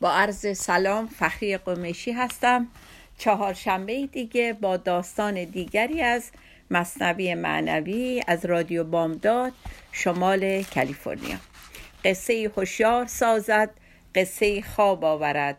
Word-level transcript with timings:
با 0.00 0.12
عرض 0.12 0.58
سلام 0.58 1.06
فخری 1.06 1.56
قمیشی 1.56 2.12
هستم. 2.12 2.68
چهارشنبه 3.18 4.06
دیگه 4.06 4.52
با 4.52 4.76
داستان 4.76 5.44
دیگری 5.44 6.02
از 6.02 6.30
مصنوی 6.70 7.34
معنوی 7.34 8.22
از 8.26 8.44
رادیو 8.44 8.84
بامداد 8.84 9.52
شمال 9.92 10.62
کالیفرنیا. 10.62 11.36
قصه 12.04 12.50
هوشیار 12.56 13.06
سازد 13.06 13.70
قصه 14.14 14.62
خواب 14.62 15.04
آورد. 15.04 15.56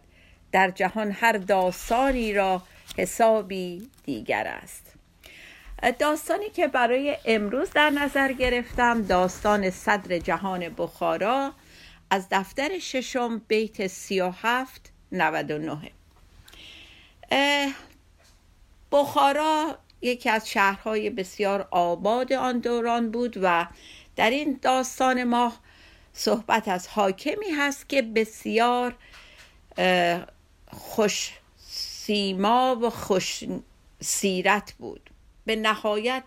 در 0.51 0.71
جهان 0.71 1.11
هر 1.11 1.37
داستانی 1.37 2.33
را 2.33 2.61
حسابی 2.97 3.89
دیگر 4.05 4.47
است. 4.47 4.93
داستانی 5.99 6.49
که 6.49 6.67
برای 6.67 7.17
امروز 7.25 7.69
در 7.71 7.89
نظر 7.89 8.31
گرفتم 8.31 9.01
داستان 9.01 9.69
صدر 9.69 10.17
جهان 10.17 10.69
بخارا 10.69 11.53
از 12.13 12.27
دفتر 12.31 12.79
ششم 12.79 13.41
بیت 13.47 13.87
سی 13.87 14.21
و 14.21 14.29
هفت 14.29 14.91
بخارا 18.91 19.77
یکی 20.01 20.29
از 20.29 20.49
شهرهای 20.49 21.09
بسیار 21.09 21.67
آباد 21.71 22.33
آن 22.33 22.59
دوران 22.59 23.11
بود 23.11 23.37
و 23.41 23.67
در 24.15 24.29
این 24.29 24.59
داستان 24.61 25.23
ما 25.23 25.53
صحبت 26.13 26.67
از 26.67 26.87
حاکمی 26.87 27.49
هست 27.57 27.89
که 27.89 28.01
بسیار 28.01 28.95
خوش 30.71 31.31
سیما 31.57 32.75
و 32.81 32.89
خوش 32.89 33.43
سیرت 33.99 34.73
بود. 34.79 35.09
به 35.45 35.55
نهایت 35.55 36.23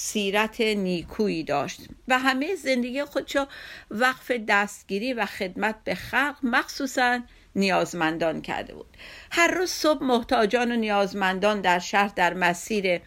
سیرت 0.00 0.60
نیکویی 0.60 1.44
داشت 1.44 1.80
و 2.08 2.18
همه 2.18 2.54
زندگی 2.54 3.04
خودشو 3.04 3.46
وقف 3.90 4.30
دستگیری 4.48 5.12
و 5.12 5.26
خدمت 5.26 5.74
به 5.84 5.94
خلق 5.94 6.36
مخصوصا 6.42 7.20
نیازمندان 7.56 8.42
کرده 8.42 8.74
بود. 8.74 8.96
هر 9.30 9.48
روز 9.48 9.70
صبح 9.70 10.04
محتاجان 10.04 10.72
و 10.72 10.76
نیازمندان 10.76 11.60
در 11.60 11.78
شهر 11.78 12.12
در 12.16 12.34
مسیر 12.34 13.00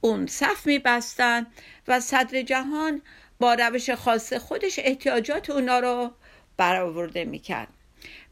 اون 0.00 0.26
صف 0.26 0.66
میبستن 0.66 1.46
و 1.88 2.00
صدر 2.00 2.42
جهان 2.42 3.02
با 3.38 3.54
روش 3.54 3.90
خاص 3.90 4.32
خودش 4.32 4.78
احتیاجات 4.78 5.50
اونا 5.50 5.78
رو 5.78 6.10
برآورده 6.56 7.24
می‌کرد. 7.24 7.68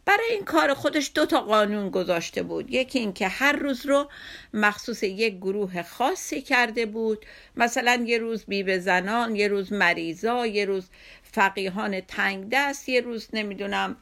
برای 0.07 0.27
این 0.31 0.45
کار 0.45 0.75
خودش 0.75 1.11
دو 1.15 1.27
تا 1.27 1.41
قانون 1.41 1.91
گذاشته 1.91 2.43
بود. 2.43 2.71
یکی 2.71 2.99
اینکه 2.99 3.29
هر 3.29 3.53
روز 3.53 3.87
رو 3.87 4.11
مخصوص 4.55 5.03
یک 5.03 5.37
گروه 5.37 5.83
خاصی 5.83 6.43
کرده 6.43 6.87
بود. 6.87 7.27
مثلا 7.57 8.05
یه 8.07 8.19
روز 8.19 8.45
بیوه 8.45 8.79
زنان 8.79 9.37
یه 9.37 9.49
روز 9.49 9.73
مریضا 9.73 10.47
یه 10.47 10.65
روز 10.65 10.89
فقیهان 11.23 12.01
تنگ 12.01 12.49
دست 12.53 12.89
یه 12.89 13.01
روز 13.01 13.29
نمی‌دونم 13.33 13.97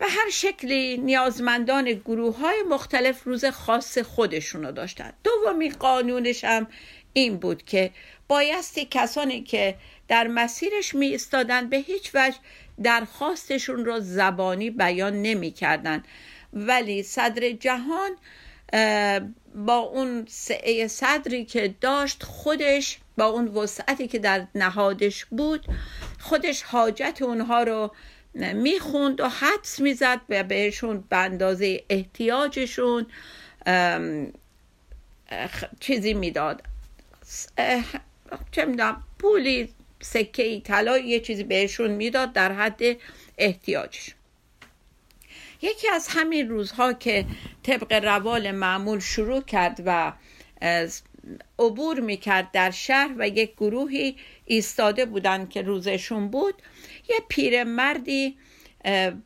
و 0.00 0.06
هر 0.08 0.30
شکلی 0.32 0.98
نیازمندان 0.98 1.92
گروه 1.92 2.38
های 2.38 2.62
مختلف 2.62 3.22
روز 3.24 3.44
خاص 3.44 3.98
خودشونو 3.98 4.72
داشتن. 4.72 5.12
دومی 5.24 5.70
قانونش 5.70 6.44
هم 6.44 6.66
این 7.12 7.36
بود 7.36 7.62
که 7.62 7.90
بایستی 8.28 8.88
کسانی 8.90 9.42
که 9.42 9.74
در 10.08 10.26
مسیرش 10.26 10.94
می 10.94 11.18
به 11.70 11.76
هیچ 11.76 12.10
وجه 12.14 12.36
درخواستشون 12.82 13.84
رو 13.84 14.00
زبانی 14.00 14.70
بیان 14.70 15.22
نمی 15.22 15.50
کردن. 15.50 16.02
ولی 16.52 17.02
صدر 17.02 17.50
جهان 17.50 18.10
با 19.54 19.76
اون 19.76 20.24
سعه 20.28 20.88
صدری 20.88 21.44
که 21.44 21.74
داشت 21.80 22.22
خودش 22.22 22.98
با 23.18 23.24
اون 23.24 23.48
وسعتی 23.48 24.08
که 24.08 24.18
در 24.18 24.46
نهادش 24.54 25.24
بود 25.24 25.66
خودش 26.20 26.62
حاجت 26.62 27.22
اونها 27.22 27.62
رو 27.62 27.94
می‌خوند 28.34 29.20
و 29.20 29.28
حدس 29.28 29.80
می‌زد 29.80 30.20
و 30.28 30.44
بهشون 30.44 31.04
به 31.08 31.16
اندازه 31.16 31.84
احتیاجشون 31.90 33.06
چیزی 35.80 36.14
می‌داد 36.14 36.62
چه 38.52 38.64
می‌دونم 38.64 39.02
پولی 39.18 39.74
سکه 40.04 40.42
ای 40.42 40.60
طلا 40.60 40.98
یه 40.98 41.20
چیزی 41.20 41.44
بهشون 41.44 41.90
می‌داد 41.90 42.32
در 42.32 42.52
حد 42.52 42.80
احتیاجش. 43.38 44.14
یکی 45.62 45.88
از 45.88 46.08
همین 46.08 46.48
روزها 46.48 46.92
که 46.92 47.24
طبق 47.62 47.92
روال 47.92 48.50
معمول 48.50 49.00
شروع 49.00 49.42
کرد 49.42 49.82
و 49.86 50.12
عبور 51.58 52.00
می‌کرد 52.00 52.50
در 52.52 52.70
شهر 52.70 53.14
و 53.18 53.28
یک 53.28 53.52
گروهی 53.54 54.16
ایستاده 54.44 55.06
بودن 55.06 55.46
که 55.46 55.62
روزشون 55.62 56.28
بود 56.28 56.54
یه 57.08 57.16
پیرمردی 57.28 58.36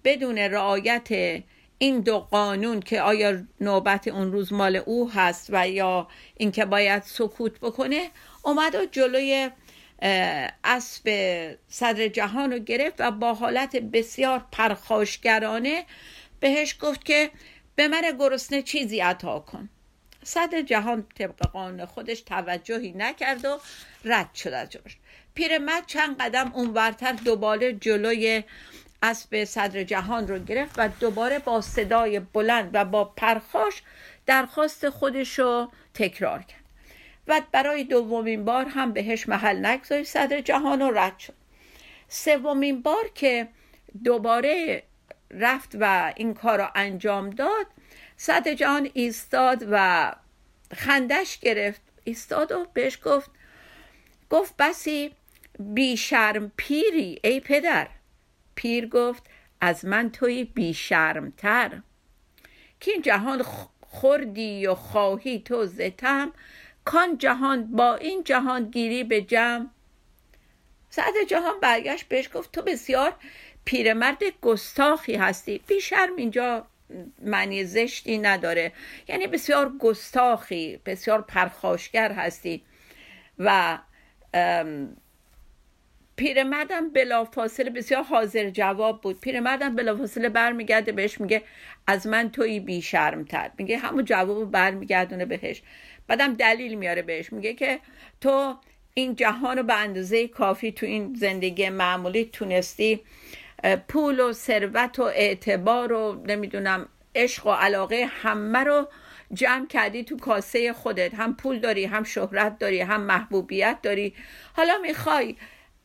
بدون 0.04 0.38
رعایت 0.38 1.08
این 1.78 2.00
دو 2.00 2.18
قانون 2.18 2.80
که 2.80 3.00
آیا 3.00 3.42
نوبت 3.60 4.08
اون 4.08 4.32
روز 4.32 4.52
مال 4.52 4.76
او 4.76 5.10
هست 5.10 5.46
و 5.50 5.68
یا 5.68 6.08
اینکه 6.36 6.64
باید 6.64 7.02
سکوت 7.02 7.60
بکنه 7.60 8.10
اومد 8.42 8.74
و 8.74 8.84
جلوی 8.84 9.50
اسب 10.64 11.08
صدر 11.68 12.08
جهان 12.08 12.52
رو 12.52 12.58
گرفت 12.58 13.00
و 13.00 13.10
با 13.10 13.34
حالت 13.34 13.76
بسیار 13.76 14.46
پرخاشگرانه 14.52 15.84
بهش 16.40 16.76
گفت 16.80 17.04
که 17.04 17.30
به 17.76 17.88
من 17.88 18.02
گرسنه 18.18 18.62
چیزی 18.62 19.00
عطا 19.00 19.40
کن. 19.40 19.68
صدر 20.24 20.62
جهان 20.62 21.06
طبق 21.18 21.46
قانون 21.46 21.86
خودش 21.86 22.20
توجهی 22.20 22.92
نکرد 22.96 23.44
و 23.44 23.60
رد 24.04 24.34
شد 24.34 24.52
از 24.52 24.70
جلوش 24.70 24.96
پیرمرد 25.34 25.86
چند 25.86 26.16
قدم 26.18 26.52
اونورتر 26.54 27.12
دوباره 27.12 27.72
جلوی 27.72 28.44
اسب 29.02 29.44
صدر 29.44 29.82
جهان 29.82 30.28
رو 30.28 30.38
گرفت 30.38 30.74
و 30.78 30.88
دوباره 30.88 31.38
با 31.38 31.60
صدای 31.60 32.20
بلند 32.20 32.70
و 32.72 32.84
با 32.84 33.04
پرخاش 33.04 33.82
درخواست 34.26 34.88
خودش 34.88 35.38
رو 35.38 35.70
تکرار 35.94 36.42
کرد. 36.42 36.67
و 37.28 37.42
برای 37.52 37.84
دومین 37.84 38.44
بار 38.44 38.66
هم 38.66 38.92
بهش 38.92 39.28
محل 39.28 39.66
نگذاشت 39.66 40.08
صدر 40.08 40.40
جهان 40.40 40.80
رو 40.80 40.98
رد 40.98 41.18
شد. 41.18 41.34
سومین 42.08 42.82
بار 42.82 43.10
که 43.14 43.48
دوباره 44.04 44.82
رفت 45.30 45.76
و 45.80 46.12
این 46.16 46.34
کار 46.34 46.58
رو 46.58 46.68
انجام 46.74 47.30
داد 47.30 47.66
صدر 48.16 48.54
جهان 48.54 48.90
ایستاد 48.92 49.64
و 49.70 50.12
خندش 50.76 51.38
گرفت. 51.38 51.80
ایستاد 52.04 52.52
و 52.52 52.66
بهش 52.72 52.98
گفت 53.04 53.30
گفت 54.30 54.54
بسی 54.58 55.10
بیشرم 55.58 56.52
پیری 56.56 57.20
ای 57.24 57.40
پدر. 57.40 57.88
پیر 58.54 58.88
گفت 58.88 59.22
از 59.60 59.84
من 59.84 60.10
توی 60.10 60.44
بیشرمتر. 60.44 61.80
که 62.80 62.90
این 62.90 63.02
جهان 63.02 63.44
خوردی 63.80 64.66
و 64.66 64.74
خواهی 64.74 65.38
تو 65.38 65.66
زتم 65.66 66.32
کان 66.88 67.18
جهان 67.18 67.64
با 67.66 67.94
این 67.94 68.24
جهان 68.24 68.70
گیری 68.70 69.04
به 69.04 69.22
جمع. 69.22 69.66
سعد 70.90 71.14
جهان 71.28 71.60
برگشت 71.62 72.08
بهش 72.08 72.30
گفت 72.34 72.52
تو 72.52 72.62
بسیار 72.62 73.12
پیرمرد 73.64 74.22
گستاخی 74.42 75.14
هستی. 75.14 75.60
بیشرم 75.66 76.16
اینجا 76.16 76.66
معنی 77.22 77.64
زشتی 77.64 78.18
نداره. 78.18 78.72
یعنی 79.08 79.26
بسیار 79.26 79.72
گستاخی 79.78 80.80
بسیار 80.86 81.22
پرخاشگر 81.22 82.12
هستی. 82.12 82.62
و 83.38 83.78
پیرمردم 86.16 86.88
بلافاصله 86.88 87.70
بسیار 87.70 88.02
حاضر 88.02 88.50
جواب 88.50 89.00
بود. 89.00 89.20
پیرمردم 89.20 89.76
بلافاصله 89.76 90.28
برمیگرده 90.28 90.92
بهش 90.92 91.20
میگه 91.20 91.42
از 91.86 92.06
من 92.06 92.30
توی 92.30 92.60
بیشرمتر 92.60 93.50
میگه 93.58 93.78
همون 93.78 94.04
جواب 94.04 94.50
برمیگردونه 94.50 95.24
بهش. 95.24 95.62
بعدم 96.08 96.34
دلیل 96.34 96.74
میاره 96.74 97.02
بهش. 97.02 97.32
میگه 97.32 97.54
که 97.54 97.80
تو 98.20 98.56
این 98.94 99.14
جهان 99.14 99.56
رو 99.56 99.62
به 99.62 99.74
اندازه 99.74 100.28
کافی 100.28 100.72
تو 100.72 100.86
این 100.86 101.14
زندگی 101.14 101.68
معمولی 101.68 102.24
تونستی 102.24 103.00
پول 103.88 104.20
و 104.20 104.32
ثروت 104.32 104.98
و 104.98 105.02
اعتبار 105.02 105.92
و 105.92 106.24
نمی‌دونم 106.26 106.88
عشق 107.14 107.46
و 107.46 107.50
علاقه 107.50 108.08
همه 108.22 108.58
رو 108.58 108.88
جمع 109.32 109.66
کردی 109.66 110.04
تو 110.04 110.16
کاسه 110.16 110.72
خودت. 110.72 111.14
هم 111.14 111.36
پول 111.36 111.58
داری 111.58 111.84
هم 111.84 112.04
شهرت 112.04 112.58
داری 112.58 112.80
هم 112.80 113.00
محبوبیت 113.00 113.78
داری. 113.82 114.14
حالا 114.52 114.78
می‌خوای 114.82 115.36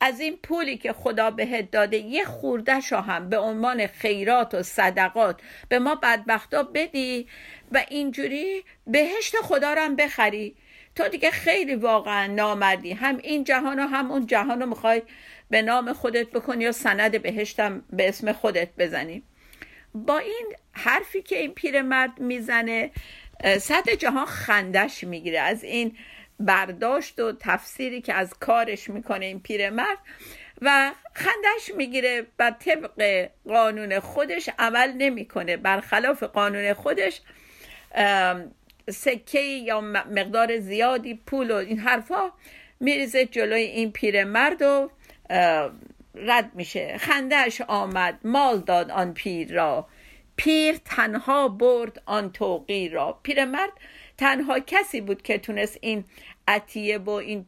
از 0.05 0.19
این 0.19 0.38
پولی 0.44 0.77
که 0.77 0.94
خدا 0.94 1.31
بهت 1.31 1.71
داده 1.71 1.97
یه 1.97 2.25
خوردش 2.25 2.94
هم 2.94 3.29
به 3.29 3.38
عنوان 3.38 3.88
خیرات 3.88 4.53
و 4.53 4.63
صدقات. 4.63 5.41
به 5.69 5.79
ما 5.79 5.95
بدبختا 5.95 6.63
بدی 6.63 7.27
و 7.71 7.85
اینجوری 7.89 8.63
بهشت 8.88 9.35
خدا 9.35 9.73
رو 9.73 9.81
هم 9.81 9.95
بخری. 9.95 10.55
تو 10.95 11.07
دیگه 11.07 11.31
خیلی 11.31 11.75
واقعا 11.75 12.27
نامردی. 12.27 12.91
هم 12.91 13.17
این 13.17 13.44
جهان 13.44 13.79
و 13.79 13.88
هم 13.88 14.11
اون 14.11 14.27
جهان 14.27 14.59
رو 14.61 14.65
می‌خوای 14.65 15.01
به 15.50 15.61
نام 15.61 15.94
خودت 15.94 16.27
بکنی 16.27 16.63
یا 16.63 16.71
سند 16.71 17.21
بهشتم 17.21 17.83
به 17.89 18.09
اسم 18.09 18.31
خودت 18.31 18.69
بزنی. 18.77 19.23
با 19.94 20.17
این 20.17 20.53
حرفی 20.71 21.21
که 21.21 21.38
این 21.38 21.51
پیرمرد 21.53 22.19
می‌زنه 22.19 22.91
صد 23.59 23.89
جهان 23.89 24.25
خندش 24.25 25.03
می‌گیره. 25.03 25.39
از 25.39 25.63
این 25.63 25.97
برداشت 26.39 27.19
و 27.19 27.33
تفسیری 27.39 28.01
که 28.01 28.13
از 28.13 28.33
کارش 28.39 28.89
می‌کنه 28.89 29.25
این 29.25 29.39
پیرمرد 29.39 29.97
و 30.62 30.91
خندش 31.13 31.71
می‌گیره 31.77 32.27
و 32.39 32.51
طبق 32.59 33.30
قانون 33.47 34.00
خودش 34.00 34.50
عمل 34.59 34.91
نمی‌کنه. 34.97 35.57
برخلاف 35.57 36.24
قانون 36.24 36.74
خودش 36.74 37.21
سکه 38.89 39.39
یا 39.39 39.81
مقدار 39.81 40.59
زیادی 40.59 41.13
پول 41.25 41.51
و 41.51 41.56
این 41.56 41.80
حرفا 41.80 42.31
میریزه 42.79 43.25
جلوی 43.25 43.62
این 43.62 43.91
پیرمرد 43.91 44.62
و 44.62 44.91
رد 46.15 46.51
میشه. 46.53 46.97
خندهش 46.97 47.62
آمد 47.62 48.19
مال 48.24 48.59
داد 48.59 48.91
آن 48.91 49.13
پیر 49.13 49.53
را. 49.53 49.88
پیر 50.36 50.75
تنها 50.86 51.47
برد 51.47 52.01
آن 52.06 52.31
توقی 52.31 52.89
را. 52.89 53.19
پیرمرد 53.24 53.71
تنها 54.18 54.60
کسی 54.60 55.01
بود 55.01 55.21
که 55.21 55.38
تونست 55.38 55.77
این 55.81 56.04
عطیه 56.48 56.98
و 56.98 57.10
این 57.10 57.45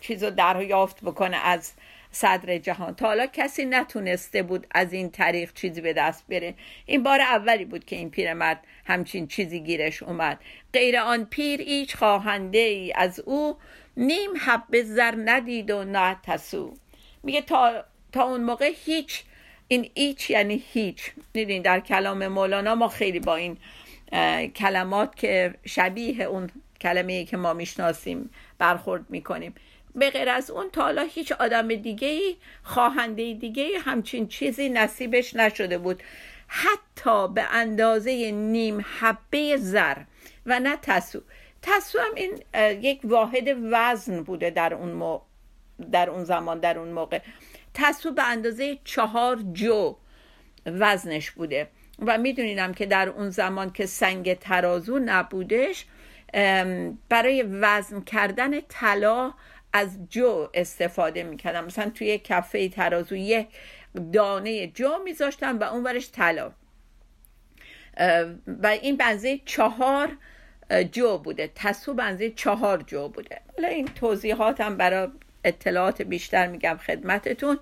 چیز 0.00 0.24
رو 0.24 0.30
دریافت 0.30 1.04
بکنه 1.04 1.36
از 1.36 1.72
صدر 2.12 2.58
جهان. 2.58 2.94
تا 2.94 3.06
حالا 3.06 3.26
کسی 3.26 3.64
نتونسته 3.64 4.42
بود 4.42 4.66
از 4.70 4.92
این 4.92 5.10
طریق 5.10 5.52
چیزی 5.52 5.80
به 5.80 5.92
دست 5.92 6.26
بره. 6.28 6.54
این 6.86 7.02
بار 7.02 7.20
اولی 7.20 7.64
بود 7.64 7.84
که 7.84 7.96
این 7.96 8.10
پیرمرد 8.10 8.64
همچین 8.84 9.26
چیزی 9.26 9.60
گیرش 9.60 10.02
اومد. 10.02 10.40
غیر 10.72 10.98
آن 10.98 11.24
پیر 11.24 11.60
ایچ 11.60 11.96
خواهنده 11.96 12.58
ای 12.58 12.92
از 12.92 13.20
او 13.20 13.56
نیم 13.96 14.30
حب 14.40 14.82
زر 14.82 15.14
ندید 15.24 15.70
و 15.70 15.84
نه 15.84 16.16
تسو. 16.22 16.74
میگه 17.22 17.42
تا, 17.42 17.84
تا 18.12 18.22
اون 18.22 18.44
موقع 18.44 18.72
هیچ 18.84 19.24
این 19.68 19.90
ایچ 19.94 20.30
یعنی 20.30 20.64
هیچ. 20.72 21.12
دیدین 21.32 21.62
در 21.62 21.80
کلام 21.80 22.28
مولانا 22.28 22.74
ما 22.74 22.88
خیلی 22.88 23.20
با 23.20 23.36
این 23.36 23.56
کلمات 24.56 25.16
که 25.16 25.54
شبیه 25.66 26.22
اون 26.22 26.50
کلمه 26.80 27.24
که 27.24 27.36
ما 27.36 27.52
می‌شناسیم 27.52 28.30
برخورد 28.58 29.10
می‌کنیم. 29.10 29.54
به 29.94 30.10
غیر 30.10 30.28
از 30.28 30.50
اون 30.50 30.70
تا 30.70 30.82
حالا 30.82 31.02
هیچ 31.02 31.32
آدم 31.32 31.74
دیگه 31.74 32.08
ای 32.08 32.36
خواهنده 32.62 33.34
دیگه 33.34 33.62
ای 33.62 33.76
همچین 33.76 34.28
چیزی 34.28 34.68
نصیبش 34.68 35.36
نشده 35.36 35.78
بود. 35.78 36.02
حتی 36.46 37.28
به 37.28 37.42
اندازه 37.42 38.30
نیم 38.30 38.84
حبه 38.98 39.56
زر 39.56 39.96
و 40.46 40.60
نه 40.60 40.76
تسو. 40.82 41.20
تسو 41.62 41.98
هم 41.98 42.14
این 42.14 42.42
یک 42.82 43.00
واحد 43.04 43.56
وزن 43.72 44.22
بوده 44.22 44.50
در 44.50 44.74
اون, 44.74 45.20
در 45.92 46.10
اون 46.10 46.24
زمان 46.24 46.60
در 46.60 46.78
اون 46.78 46.88
موقع. 46.88 47.20
تسو 47.74 48.12
به 48.12 48.22
اندازه 48.22 48.78
چهار 48.84 49.38
جو 49.52 49.96
وزنش 50.66 51.30
بوده. 51.30 51.68
و 52.06 52.18
میدونینم 52.18 52.74
که 52.74 52.86
در 52.86 53.08
اون 53.08 53.30
زمان 53.30 53.72
که 53.72 53.86
سنگ 53.86 54.34
ترازو 54.34 54.98
نبودش 55.04 55.86
برای 57.08 57.42
وزن 57.42 58.00
کردن 58.00 58.60
طلا 58.60 59.32
از 59.72 59.98
جو 60.10 60.48
استفاده 60.54 61.22
می‌کردم. 61.22 61.64
مثلا 61.64 61.90
توی 61.90 62.18
کفه 62.18 62.68
ترازو 62.68 63.16
یه 63.16 63.46
دانه 64.12 64.66
جو 64.66 64.98
میذاشتم 65.04 65.58
و 65.58 65.64
اون 65.64 65.84
ورش 65.84 66.10
طلا 66.10 66.52
و 68.46 68.66
این 68.66 68.96
بنزه 68.96 69.40
چهار 69.44 70.16
جو 70.92 71.18
تسو 71.18 71.48
تصو 71.54 71.94
بنزه 71.94 72.30
چهار 72.30 72.82
جو 72.82 73.08
بوده. 73.08 73.40
حالا 73.56 73.68
این 73.68 73.86
توضیحات 73.86 74.60
هم 74.60 74.76
برای 74.76 75.08
اطلاعات 75.44 76.02
بیشتر 76.02 76.46
میگم 76.46 76.78
خدمتتون. 76.86 77.58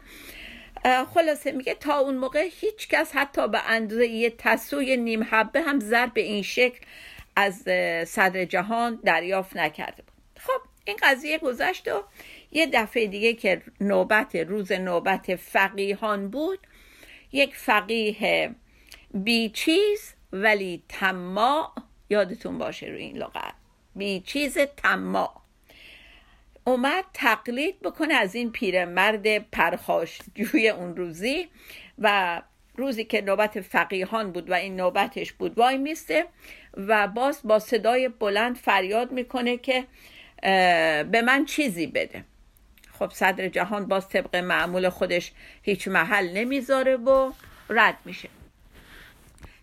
خلاصه 1.15 1.53
میگه 1.53 1.75
تا 1.75 1.99
اون 1.99 2.17
موقع 2.17 2.49
هیچ 2.61 2.89
کس 2.89 3.13
حتی 3.15 3.49
به 3.49 3.71
اندازه 3.71 4.07
یه 4.07 4.31
تسوی 4.39 4.97
نیم 4.97 5.27
حبه 5.31 5.61
هم 5.61 5.81
زر 5.81 6.07
به 6.07 6.21
این 6.21 6.43
شکل 6.43 6.81
از 7.37 7.63
صدر 8.09 8.45
جهان 8.45 9.01
دریافت 9.05 9.57
نکرده 9.57 10.03
بود. 10.03 10.13
خب 10.41 10.61
این 10.85 10.97
قضیه 11.03 11.39
گذشت 11.39 11.89
و 11.89 12.05
یه 12.53 12.67
دفعه 12.67 13.07
دیگه 13.07 13.35
که 13.35 13.63
نوبت 13.81 14.37
روز 14.37 14.73
نوبت 14.73 15.37
فقیهان 15.37 16.31
بود 16.31 16.59
یک 17.33 17.57
فقیه 17.57 18.55
بیچیز 19.15 20.15
ولی 20.33 20.83
تما 20.89 21.75
یادتون 22.11 22.59
باشه 22.59 22.87
روی 22.87 23.03
این 23.03 23.17
لغت. 23.17 23.55
بیچیز 23.97 24.59
تما 24.59 25.43
اومد 26.69 27.05
تقلید 27.15 27.81
بکنه 27.81 28.15
از 28.15 28.35
این 28.35 28.53
پیرمرد 28.53 29.39
پرخاش 29.39 30.19
جوی 30.35 30.69
اون 30.69 30.97
روزی 30.97 31.49
و 31.99 32.43
روزی 32.77 33.05
که 33.05 33.21
نوبت 33.21 33.61
فقیهان 33.61 34.33
بود 34.33 34.51
و 34.51 34.55
این 34.55 34.77
نوبتش 34.77 35.33
بود 35.33 35.59
وای 35.59 35.79
میسته 35.79 36.27
و 36.77 37.09
باز 37.09 37.41
با 37.45 37.59
صدای 37.59 38.09
بلند 38.09 38.57
فریاد 38.57 39.13
می‌کنه 39.13 39.57
که 39.57 39.87
به 41.13 41.23
من 41.27 41.45
چیزی 41.45 41.87
بده. 41.87 42.25
خب 42.99 43.11
صدر 43.11 43.49
جهان 43.49 43.87
باز 43.87 44.09
طبق 44.09 44.37
معمول 44.37 44.89
خودش 44.89 45.33
هیچ 45.63 45.89
محل 45.89 46.33
نمی‌ذاره 46.33 46.97
و 46.97 47.33
رد 47.71 47.99
میشه. 48.05 48.29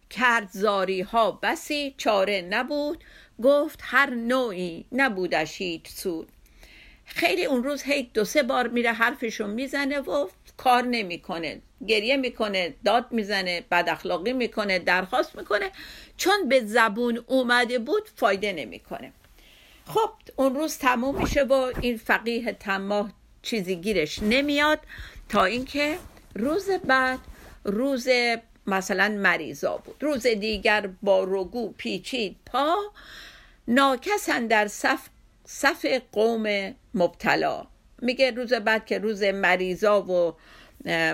کرد 0.10 0.50
زاری 0.52 1.02
ها 1.02 1.32
بسی 1.32 1.94
چاره 1.98 2.42
نبود. 2.42 3.04
گفت 3.44 3.80
هر 3.84 4.10
نوعی 4.10 4.86
نبودش 4.92 5.62
هیچ 5.62 5.88
سود. 5.88 6.32
خیلی 7.06 7.46
اون 7.46 7.64
روز 7.64 7.84
هی 7.84 8.10
دو 8.14 8.26
سه 8.26 8.44
بار 8.44 8.68
میره 8.68 8.92
حرفشون 8.92 9.50
می‌زنه 9.50 10.00
و 10.00 10.28
کار 10.58 10.84
نمی‌کنه. 10.84 11.62
گریه 11.88 12.18
می‌کنه 12.18 12.74
داد 12.86 13.06
می‌زنه 13.12 13.64
بد 13.72 13.86
اخلاقی 13.90 14.34
می‌کنه 14.34 14.80
درخواست 14.80 15.36
می‌کنه. 15.36 15.72
چون 16.18 16.50
به 16.50 16.66
زبون 16.66 17.24
اومده 17.28 17.80
بود 17.80 18.10
فایده 18.16 18.54
نمی‌کنه. 18.54 19.12
خب 19.86 20.10
اون 20.36 20.56
روز 20.56 20.78
تموم 20.78 21.22
میشه 21.22 21.44
و 21.44 21.72
این 21.82 21.98
فقیه 21.98 22.54
تماه 22.54 23.12
چیزی 23.42 23.76
گیرش 23.76 24.20
نمیاد 24.24 24.80
تا 25.30 25.46
اینکه 25.46 25.98
روز 26.36 26.70
بعد 26.70 27.20
روز 27.64 28.08
مثلا 28.68 29.10
مریضا 29.10 29.78
بود. 29.78 29.96
روز 30.00 30.28
دیگر 30.28 30.90
با 31.02 31.24
رگو 31.24 31.74
پیچید 31.78 32.36
پا 32.46 32.76
ناکسن 33.68 34.48
در 34.48 34.68
صف, 34.68 35.10
صف 35.46 35.86
قوم 36.12 36.76
مبتلا. 36.94 37.68
میگه 38.02 38.32
روز 38.32 38.54
بعد 38.54 38.86
که 38.86 39.00
روز 39.00 39.24
مریضا 39.24 40.02
و 40.02 40.36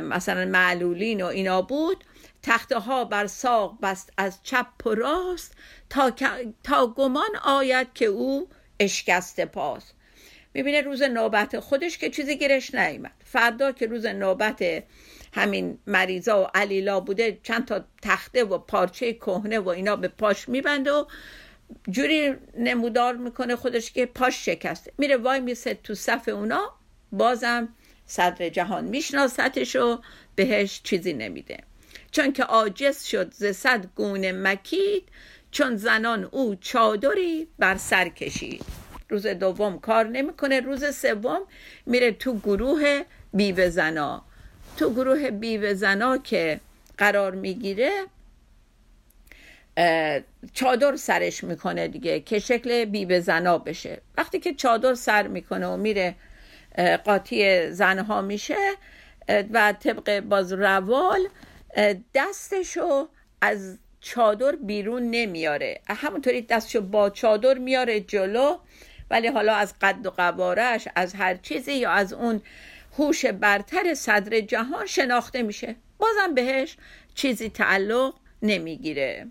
مثلا 0.02 0.46
معلولین 0.46 1.22
و 1.22 1.26
اینا 1.26 1.62
بود 1.62 2.04
تخته 2.44 2.80
ها 2.80 3.06
بر 3.06 3.28
ساق 3.28 3.78
بست 3.82 4.14
از 4.18 4.40
چپ 4.44 4.88
و 4.88 4.90
راست 4.90 5.54
تا, 5.90 6.12
تا 6.64 6.88
گمان 6.88 7.36
آید 7.46 7.88
که 7.94 8.06
او 8.06 8.50
اشکست 8.80 9.42
پاس. 9.42 9.84
می‌بینه 10.54 10.82
روز 10.82 11.02
نوبت 11.02 11.60
خودش 11.60 11.98
که 11.98 12.10
چیزی 12.10 12.38
گیرش 12.38 12.76
نیمد 12.76 13.12
فردا 13.26 13.72
که 13.72 13.88
روز 13.88 14.06
نوبت 14.06 14.84
همین 15.34 15.78
مریضا 15.88 16.44
و 16.44 16.48
علیلا 16.56 17.00
بوده 17.00 17.40
چند 17.44 17.66
تا 17.66 17.86
تخته 18.02 18.44
و 18.44 18.58
پارچه 18.58 19.14
کهنه 19.14 19.60
و 19.60 19.70
اینا 19.70 19.96
به 19.96 20.08
پاش 20.08 20.50
میبنده 20.50 20.92
و 20.92 21.06
جوری 21.90 22.34
نمودار 22.58 23.16
می‌کنه 23.16 23.56
خودش 23.56 23.92
که 23.92 24.06
پاش 24.06 24.46
شکسته 24.46 24.94
میره 24.98 25.18
وای 25.18 25.40
میسه 25.40 25.74
تو 25.74 25.96
صف 25.96 26.30
اونا 26.30 26.74
بازم 27.12 27.70
صدر 28.06 28.50
جهان 28.50 28.86
میشناستش 28.86 29.76
و 29.76 30.02
بهش 30.36 30.82
چیزی 30.84 31.14
نمیده. 31.14 31.58
چون 32.12 32.34
که 32.34 32.44
عاجز 32.44 33.04
شد 33.04 33.34
ز 33.34 33.46
صد 33.46 33.86
گونه 33.96 34.32
مکید 34.32 35.04
چون 35.52 35.76
زنان 35.76 36.24
او 36.24 36.56
چادری 36.56 37.48
بر 37.60 37.78
سر 37.78 38.10
کشید. 38.10 38.66
روز 39.10 39.28
دوم 39.28 39.80
کار 39.80 40.08
نمی‌کنه 40.08 40.60
روز 40.60 40.96
سوم 40.96 41.42
میره 41.86 42.12
تو 42.12 42.40
گروه 42.40 43.04
بیوه 43.34 43.70
زنا. 43.70 44.26
تو 44.78 44.94
گروه 44.94 45.32
بیوه 45.32 45.74
زنا 45.74 46.18
که 46.18 46.60
قرار 46.98 47.32
می‌گیره 47.36 47.92
چادر 50.54 50.96
سرش 50.96 51.44
می‌کنه 51.44 51.88
دیگه 51.88 52.20
که 52.20 52.40
شکل 52.40 52.86
بیوه 52.86 53.20
زنا 53.20 53.58
بشه. 53.58 54.02
وقتی 54.18 54.40
که 54.40 54.54
چادر 54.54 54.94
سر 54.94 55.28
می‌کنه 55.28 55.68
و 55.68 55.78
میره 55.78 56.16
قاطی 57.06 57.72
زنها 57.72 58.22
میشه 58.22 58.72
و 59.52 59.74
طبق 59.74 60.20
باز 60.20 60.54
روال 60.54 61.20
دستشو 62.14 63.08
از 63.42 63.78
چادر 64.02 64.56
بیرون 64.56 65.04
نمیاره. 65.04 65.80
همونطوری 65.88 66.42
دستشو 66.42 66.82
با 66.82 67.10
چادر 67.10 67.58
میاره 67.58 68.00
جلو 68.00 68.58
ولی 69.10 69.28
حالا 69.28 69.56
از 69.56 69.74
قد 69.82 70.06
و 70.06 70.10
قوارش 70.10 70.88
از 70.96 71.14
هر 71.14 71.36
چیزی 71.36 71.74
یا 71.74 71.92
از 71.92 72.14
اون 72.14 72.42
هوش 72.98 73.26
برتر 73.26 73.94
صدر 73.94 74.40
جهان 74.40 74.86
شناخته 74.86 75.44
میشه. 75.44 75.76
بازم 75.98 76.34
بهش 76.34 76.78
چیزی 77.16 77.50
تعلق 77.50 78.14
نمی‌گیره. 78.42 79.28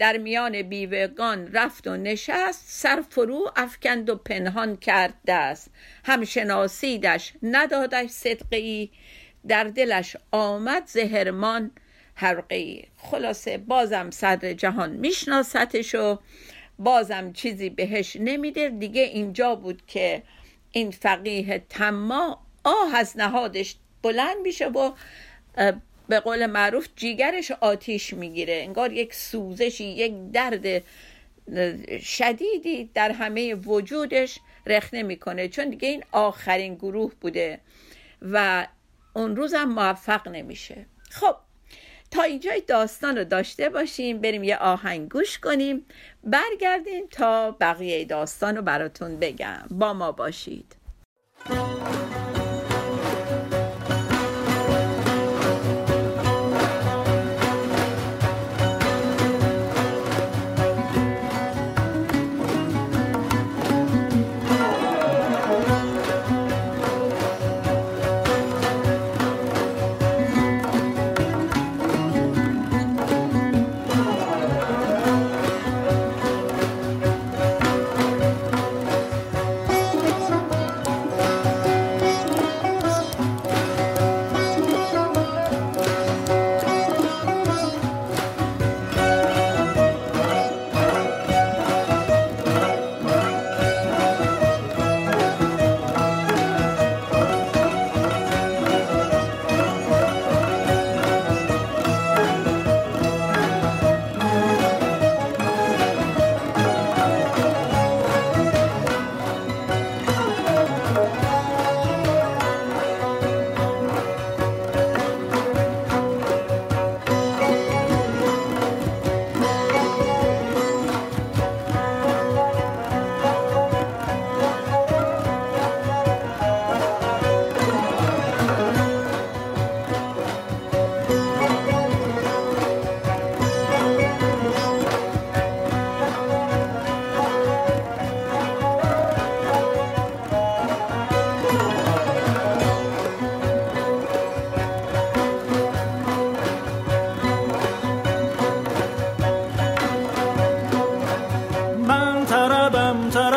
در 0.00 0.16
میان 0.16 0.62
بیوگان 0.62 1.52
رفت 1.52 1.86
و 1.86 1.96
نشست 1.96 2.64
سر 2.66 3.04
فرو 3.10 3.52
افکند 3.56 4.10
و 4.10 4.16
پنهان 4.16 4.76
کرد 4.76 5.14
دست. 5.26 5.70
هم 6.04 6.24
شناسیدش 6.24 7.32
ندادش 7.42 8.10
صدقی 8.10 8.90
در 9.48 9.64
دلش 9.64 10.16
آمد 10.30 10.82
زهرمان 10.86 11.70
حرقی 12.14 12.88
خلاصه 12.96 13.58
بازم 13.58 14.10
صدر 14.10 14.52
جهان 14.52 14.90
میشناستش 14.90 15.94
و 15.94 16.18
بازم 16.78 17.32
چیزی 17.32 17.70
بهش 17.70 18.16
نمیده. 18.20 18.68
دیگه 18.68 19.02
اینجا 19.02 19.54
بود 19.54 19.82
که 19.86 20.22
این 20.72 20.90
فقیه 20.90 21.64
تما 21.68 22.46
آه 22.64 22.94
از 22.94 23.16
نهادش 23.16 23.76
بلند 24.02 24.36
میشه 24.42 24.66
و 24.68 24.92
به 26.10 26.20
قول 26.20 26.46
معروف 26.46 26.88
جیگرش 26.96 27.50
آتیش 27.50 28.14
می‌گیره. 28.14 28.62
انگار 28.64 28.92
یک 28.92 29.14
سوزشی 29.14 29.84
یک 29.84 30.14
درد 30.32 30.82
شدیدی 32.02 32.90
در 32.94 33.10
همه 33.10 33.54
وجودش 33.54 34.38
رخنه 34.66 35.02
می‌کنه. 35.02 35.48
چون 35.48 35.70
دیگه 35.70 35.88
این 35.88 36.04
آخرین 36.12 36.74
گروه 36.74 37.12
بوده 37.20 37.60
و 38.22 38.66
اون 39.12 39.36
روزم 39.36 39.64
موفق 39.64 40.28
نمیشه. 40.28 40.86
خب 41.10 41.36
تا 42.10 42.22
اینجای 42.22 42.62
داستان 42.66 43.16
رو 43.16 43.24
داشته 43.24 43.68
باشیم. 43.68 44.18
بریم 44.18 44.44
یه 44.44 44.56
آهنگ 44.56 45.08
گوش 45.08 45.38
کنیم. 45.38 45.86
برگردیم 46.24 47.06
تا 47.10 47.50
بقیه 47.50 48.04
داستان 48.04 48.56
رو 48.56 48.62
براتون 48.62 49.16
بگم. 49.16 49.64
با 49.70 49.92
ما 49.92 50.12
باشید. 50.12 50.76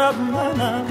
hermana 0.04 0.84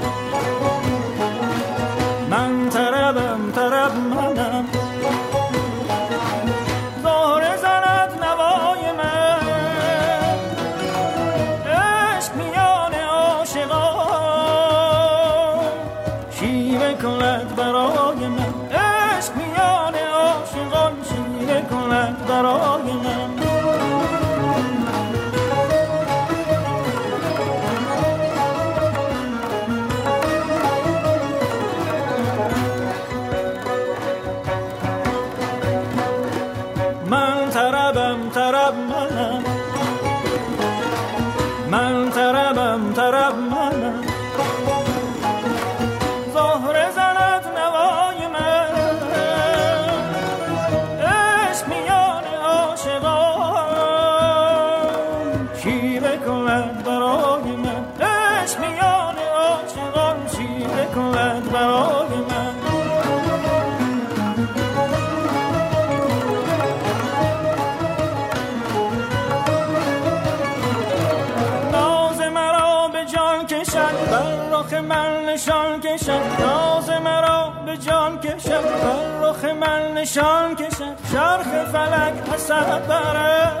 نشان 80.03 80.55
کشد 80.55 80.97
شرخ 81.11 81.47
فلک 81.71 82.13
حسد 82.33 82.87
بره 82.87 83.51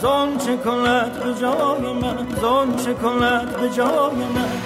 زون 0.00 0.38
چه 0.38 0.56
کند 0.56 1.12
به 1.12 1.34
جای 1.40 1.92
من؟ 1.92 2.28
زون 2.40 2.76
چه 2.76 2.94
کند 2.94 3.56
به 3.56 3.70
جای 3.70 4.16
من؟ 4.34 4.57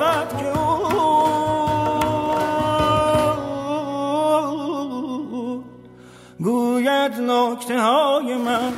حرفت 0.00 0.38
که 0.38 0.58
او 0.58 0.74
گوید 6.40 7.20
نکته 7.20 7.80
های 7.80 8.36
من. 8.36 8.72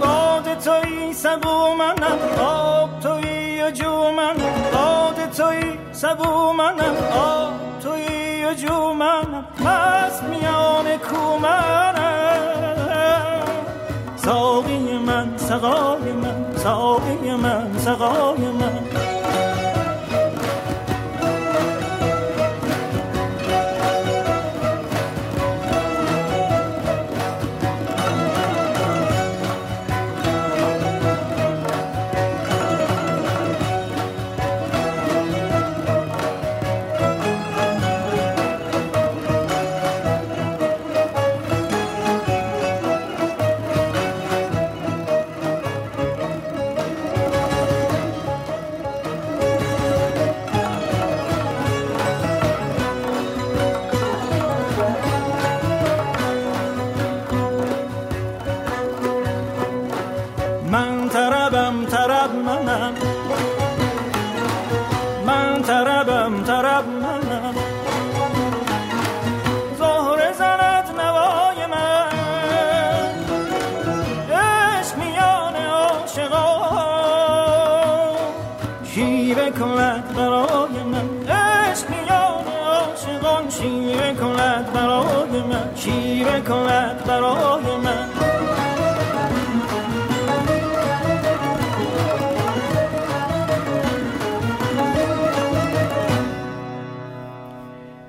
باد 0.00 0.58
توی 0.58 1.12
سبو 1.12 1.74
منم 1.78 2.18
آب 2.40 3.00
توی 3.00 3.72
جو 3.72 4.10
من 4.10 4.36
باد 4.72 5.30
توی 5.36 5.78
سبو 5.92 6.52
منم 6.52 6.96
آب 7.16 7.52
توی 7.82 8.54
جو 8.54 8.92
منم. 8.92 9.46
پس 9.64 10.22
میان 10.22 10.98
کو 10.98 11.38
منم 11.38 12.06
ساقی 14.16 14.98
من 14.98 15.36
سقای 15.36 16.12
من. 16.12 16.45
ساقی 16.66 17.30
من 17.30 17.78
سقای 17.78 18.40
من. 18.40 18.85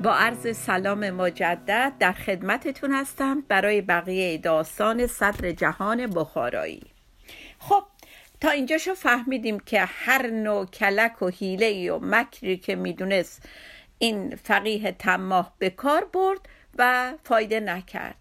عرض 0.10 0.58
سلام 0.58 1.10
مجدد 1.10 1.94
در 2.00 2.12
خدمتتون 2.12 2.92
هستم 2.92 3.42
برای 3.48 3.82
بقیه 3.82 4.38
داستان 4.38 5.08
صدر 5.08 5.52
جهان 5.52 6.08
بخارایی. 6.08 6.84
خب 7.60 7.84
تا 8.42 8.50
اینجاشو 8.50 8.94
فهمیدیم 8.94 9.60
که 9.60 9.82
هر 9.82 10.28
نوع 10.28 10.66
کلک 10.66 11.22
و 11.22 11.30
حیله 11.30 11.92
و 11.92 12.00
مکری 12.02 12.58
که 12.58 12.76
می‌دونست 12.76 13.50
این 13.98 14.36
فقیه 14.36 14.92
تماه 14.92 15.54
به 15.60 15.70
کار 15.70 16.06
برد 16.06 16.40
و 16.78 17.14
فایده 17.24 17.60
نکرد. 17.60 18.16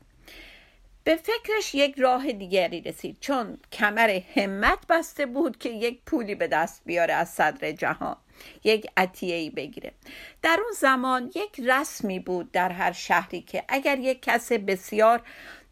به 1.05 1.17
فکرش 1.17 1.75
یک 1.75 1.99
راه 1.99 2.33
دیگری 2.33 2.81
رسید 2.81 3.17
چون 3.21 3.59
کمر 3.73 4.21
همت 4.35 4.79
بسته 4.89 5.27
بود 5.27 5.59
که 5.59 5.69
یک 5.69 6.01
پولی 6.07 6.35
به 6.35 6.49
دست 6.49 6.83
بیاره 6.85 7.15
از 7.15 7.29
صدر 7.29 7.73
جهان. 7.73 8.17
یک 8.65 8.87
عطیه 8.97 9.51
بگیره. 9.51 9.93
در 10.43 10.59
اون 10.63 10.73
زمان 10.73 11.33
یک 11.35 11.61
رسمی 11.67 12.19
بود 12.19 12.53
در 12.53 12.73
هر 12.73 12.93
شهری 12.93 13.41
که 13.41 13.65
اگر 13.69 13.99
یک 13.99 14.23
کس 14.23 14.53
بسیار 14.53 15.23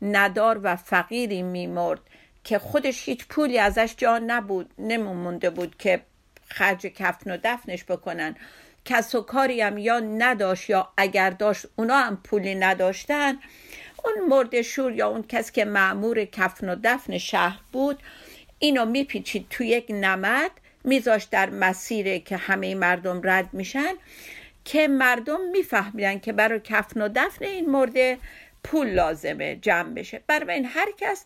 ندار 0.03 0.61
و 0.63 0.77
فقیری 0.77 1.43
میمرد 1.43 2.01
که 2.45 2.59
خودش 2.59 3.09
هیچ 3.09 3.27
پولی 3.29 3.59
ازش 3.59 3.95
جا 3.97 4.19
نبود 4.19 4.71
نمونده 4.79 5.51
بود 5.51 5.77
که 5.79 6.01
خرج 6.49 6.81
کفن 6.81 7.31
و 7.31 7.39
دفنش 7.45 7.85
بکنن. 7.85 8.37
کس 8.85 9.15
و 9.15 9.21
کاری 9.21 9.61
هم 9.61 9.79
یا 9.79 10.01
نداشت 10.01 10.71
یا 10.71 10.89
اگر 10.97 11.31
داشت 11.31 11.67
اونا 11.77 11.99
هم 11.99 12.17
پولی 12.17 12.55
نداشتن. 12.55 13.39
اون 14.05 14.29
مردشور 14.29 14.93
یا 14.93 15.09
اون 15.09 15.23
کس 15.23 15.53
که 15.53 15.65
معمور 15.65 16.25
کفن 16.25 16.69
و 16.69 16.77
دفن 16.85 17.19
شهر 17.19 17.61
بود 17.73 18.03
اینو 18.59 18.85
میپیچید 18.85 19.47
تو 19.51 19.65
یک 19.65 19.87
نمد. 19.91 20.51
میذاشت 20.85 21.31
در 21.31 21.51
مسیر 21.51 22.19
که 22.19 22.37
همه 22.37 22.75
مردم 22.75 23.21
رد 23.25 23.49
میشن 23.53 23.95
که 24.65 24.89
مردم 24.89 25.41
میفهمیدن 25.53 26.19
که 26.19 26.33
برای 26.33 26.61
کفن 26.65 27.03
و 27.03 27.09
دفن 27.15 27.45
این 27.45 27.71
مرده 27.71 28.19
پول 28.65 28.87
لازمه 28.87 29.57
جمع 29.57 29.95
بشه. 29.95 30.23
برای 30.27 30.55
این 30.55 30.65
هر 30.65 30.89
کس 30.99 31.25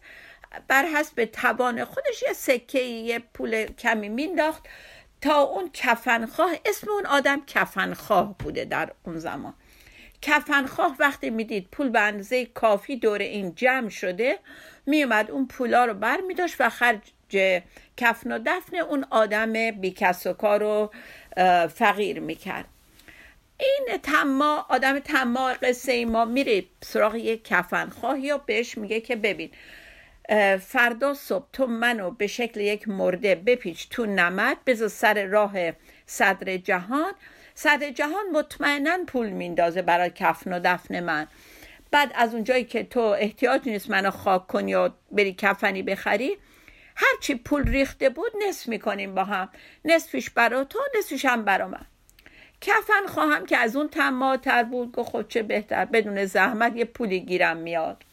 بر 0.69 0.85
حسب 0.85 1.25
توان 1.25 1.85
خودش 1.85 2.23
یه 2.23 2.33
سکه 2.33 2.81
یه 2.81 3.19
پول 3.19 3.67
کمی 3.67 4.09
مینداخت 4.09 4.67
تا 5.21 5.43
اون 5.43 5.71
کفنخواه 5.73 6.51
اسم 6.65 6.91
اون 6.91 7.07
آدم 7.07 7.43
کفنخواه 7.47 8.39
بوده 8.39 8.65
در 8.65 8.93
اون 9.05 9.19
زمان. 9.19 9.55
کفنخواه 10.23 10.97
وقتی 10.99 11.31
می‌دید 11.31 11.69
پول 11.73 11.89
به 11.89 12.01
اندازه 12.01 12.47
کافی 12.47 12.97
دور 12.97 13.19
این 13.19 13.55
جمع 13.55 13.89
شده 13.89 14.39
میومد 14.87 15.31
اون 15.31 15.47
پولا 15.47 15.85
رو 15.85 15.95
بر 15.95 16.21
میداشت 16.21 16.57
و 16.61 16.71
خرج 16.71 17.01
کفن 17.99 18.33
و 18.33 18.39
دفن 18.47 18.77
اون 18.77 19.05
آدم 19.11 19.71
بیکس 19.71 20.27
و 20.27 20.33
کار 20.33 20.63
و 20.63 20.91
فقیر 21.69 22.21
می‌کرد. 22.21 22.65
این 23.61 23.99
تما 24.03 24.67
آدم 24.69 24.99
تما 24.99 25.53
قصه 25.63 26.05
ما 26.05 26.25
میره 26.25 26.65
سراغ 26.83 27.15
یک 27.15 27.45
کفن 27.45 27.89
خواهی 27.89 28.23
یا 28.23 28.39
بهش 28.39 28.79
میگه 28.79 29.01
که 29.01 29.17
ببین 29.17 29.51
فردا 30.61 31.15
صبح 31.15 31.47
تو 31.53 31.67
منو 31.67 32.11
به 32.11 32.27
شکل 32.27 32.61
یک 32.61 32.89
مرده 32.89 33.35
بپیچ 33.35 33.89
تو 33.89 34.07
نمد 34.07 34.57
بذار 34.67 34.89
سر 34.89 35.25
راه 35.25 35.53
صدر 36.07 36.57
جهان. 36.57 37.13
صدر 37.55 37.91
جهان 37.91 38.31
مطمئنا 38.33 38.99
پول 39.07 39.29
میندازه 39.29 39.83
برای 39.83 40.11
کفن 40.15 40.53
و 40.53 40.61
دفن 40.65 41.01
من. 41.01 41.27
بعد 41.91 42.13
از 42.15 42.35
اونجایی 42.35 42.65
که 42.65 42.85
تو 42.85 43.01
احتیاج 43.01 43.69
نیست 43.69 43.91
منو 43.91 44.11
خاک 44.11 44.47
کنی 44.47 44.71
یا 44.71 44.95
بری 45.13 45.33
کفنی 45.33 45.83
بخری 45.83 46.37
هرچی 47.01 47.35
پول 47.35 47.69
ریخته 47.69 48.09
بود 48.09 48.33
نصف 48.49 48.69
می‌کنیم 48.69 49.15
با 49.15 49.25
هم. 49.25 49.49
نصفش 49.85 50.31
برا 50.31 50.65
تو 50.65 50.79
نصفش 50.99 51.25
هم 51.25 51.45
برا 51.45 51.69
من. 51.69 51.87
کفن 52.61 53.07
خواهم 53.07 53.47
که 53.47 53.57
از 53.57 53.77
اون 53.77 53.89
تماتر 53.89 54.63
بود. 54.63 54.93
گفت 54.93 55.11
خود 55.11 55.25
خب 55.25 55.29
چه 55.29 55.43
بهتر 55.43 55.85
بدون 55.85 56.25
زحمت 56.25 56.77
یه 56.77 56.85
پولی 56.85 57.21
گیرم 57.21 57.57
میاد. 57.57 58.05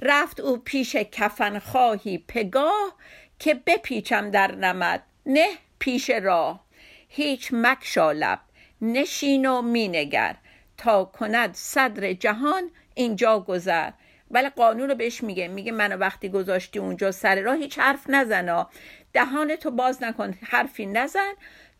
رفت 0.00 0.40
او 0.40 0.56
پیش 0.56 0.96
کفن 0.96 1.58
خواهی 1.58 2.24
پگاه 2.28 2.94
که 3.38 3.54
بپیچم 3.54 4.30
در 4.30 4.54
نمد. 4.54 5.02
نه 5.26 5.48
پیش 5.78 6.10
راه. 6.10 6.64
هیچ 7.08 7.48
مکشالب 7.52 8.40
نشین 8.82 9.46
و 9.46 9.62
مینگر. 9.62 10.36
تا 10.76 11.04
کند 11.04 11.54
صدر 11.54 12.12
جهان 12.12 12.70
اینجا 12.94 13.40
گذر. 13.40 13.90
ولی 14.30 14.48
قانون 14.48 14.88
رو 14.88 14.94
بهش 14.94 15.22
میگه. 15.22 15.48
میگه 15.48 15.72
منو 15.72 15.96
وقتی 15.96 16.28
گذاشتی 16.28 16.78
اونجا 16.78 17.12
سر 17.12 17.40
راه 17.40 17.56
هیچ 17.56 17.78
حرف 17.78 18.10
نزن 18.10 18.66
دهانتو 19.12 19.70
باز 19.70 20.02
نکن 20.02 20.34
حرفی 20.42 20.86
نزن 20.86 21.32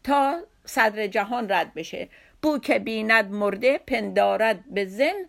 تا 0.04 0.40
صدر 0.64 1.06
جهان 1.06 1.52
رد 1.52 1.74
بشه. 1.74 2.08
بو 2.42 2.58
که 2.58 2.78
بیند 2.78 3.30
مرده 3.30 3.78
پندارد 3.78 4.64
به 4.70 4.84
زن. 4.84 5.26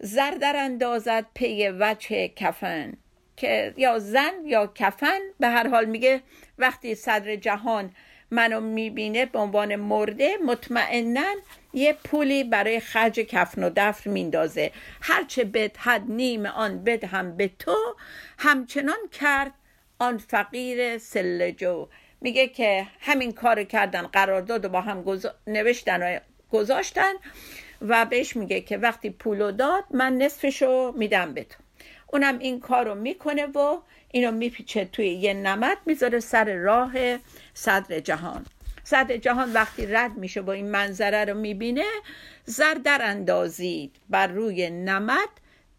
زردر 0.00 0.56
اندازد 0.56 1.26
پی 1.34 1.68
وچه 1.68 2.28
کفن. 2.28 2.92
که 3.36 3.74
یا 3.76 3.98
زن 3.98 4.32
یا 4.44 4.72
کفن 4.74 5.18
به 5.40 5.48
هر 5.48 5.68
حال 5.68 5.84
میگه 5.84 6.22
وقتی 6.58 6.94
صدر 6.94 7.36
جهان 7.36 7.90
منو 8.30 8.60
می‌بینه 8.60 9.26
به 9.26 9.38
عنوان 9.38 9.76
مرده 9.76 10.36
مطمئنا 10.46 11.34
یه 11.72 11.92
پولی 11.92 12.44
برای 12.44 12.80
خرج 12.80 13.20
کفن 13.20 13.64
و 13.64 13.70
دفن 13.76 14.10
میندازه. 14.10 14.72
هرچه 15.00 15.44
بدهد 15.44 16.02
نیم 16.08 16.46
آن 16.46 16.88
هم 16.88 17.36
به 17.36 17.50
تو 17.58 17.96
همچنان 18.38 19.08
کرد 19.12 19.52
آن 19.98 20.18
فقیر 20.18 20.98
سلجو. 20.98 21.88
میگه 22.20 22.48
که 22.48 22.86
همین 23.00 23.32
کار 23.32 23.64
کردن 23.64 24.02
قرارداد 24.02 24.68
با 24.68 24.80
هم 24.80 25.04
نوشتن 25.46 26.02
و 26.02 26.18
گذاشتن 26.50 27.12
و 27.80 28.04
بهش 28.04 28.36
میگه 28.36 28.60
که 28.60 28.76
وقتی 28.76 29.10
پولو 29.10 29.52
داد 29.52 29.84
من 29.90 30.12
نصفشو 30.12 30.92
میدم 30.96 31.34
به 31.34 31.44
تو. 31.44 31.67
اونم 32.12 32.38
این 32.38 32.60
کارو 32.60 32.94
می‌کنه 32.94 33.46
و 33.46 33.78
اینو 34.10 34.30
میپیچه 34.30 34.84
توی 34.84 35.08
یه 35.08 35.34
نمد 35.34 35.78
می‌ذاره 35.86 36.20
سر 36.20 36.54
راه 36.54 36.92
صدر 37.54 38.00
جهان. 38.00 38.46
صدر 38.84 39.16
جهان 39.16 39.52
وقتی 39.52 39.86
رد 39.86 40.16
میشه 40.16 40.42
با 40.42 40.52
این 40.52 40.70
منظره 40.70 41.24
رو 41.24 41.34
می‌بینه 41.34 41.84
زر 42.44 42.74
در 42.74 43.00
اندازید. 43.02 43.96
بر 44.10 44.26
روی 44.26 44.70
نمد 44.70 45.28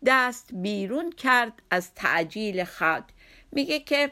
دست 0.05 0.49
بیرون 0.53 1.11
کرد 1.11 1.53
از 1.71 1.93
تعجیل 1.95 2.63
خد 2.63 3.03
میگه 3.51 3.79
که 3.79 4.11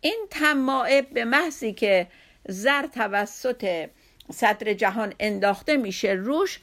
این 0.00 0.26
تماعه 0.30 1.02
به 1.02 1.24
محضی 1.24 1.72
که 1.72 2.06
زر 2.48 2.86
توسط 2.86 3.88
صدر 4.32 4.72
جهان 4.72 5.14
انداخته 5.20 5.76
میشه 5.76 6.08
روش 6.10 6.60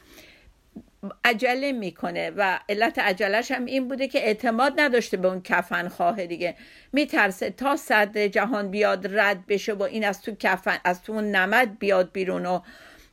عجله 1.24 1.72
می‌کنه 1.72 2.30
و 2.36 2.60
علت 2.68 2.98
عجلش 2.98 3.50
هم 3.50 3.64
این 3.64 3.88
بوده 3.88 4.08
که 4.08 4.18
اعتماد 4.18 4.80
نداشته 4.80 5.16
به 5.16 5.28
اون 5.28 5.42
کفن 5.42 5.88
خواه 5.88 6.26
دیگه. 6.26 6.54
میترسه 6.92 7.50
تا 7.50 7.76
صدر 7.76 8.28
جهان 8.28 8.70
بیاد 8.70 9.18
رد 9.18 9.46
بشه 9.46 9.72
و 9.72 9.82
این 9.82 10.04
از 10.04 10.22
تو 10.22 10.34
کفن 10.40 10.78
از 10.84 11.02
تو 11.02 11.12
اون 11.12 11.24
نمد 11.24 11.78
بیاد 11.78 12.12
بیرون 12.12 12.46
و 12.46 12.60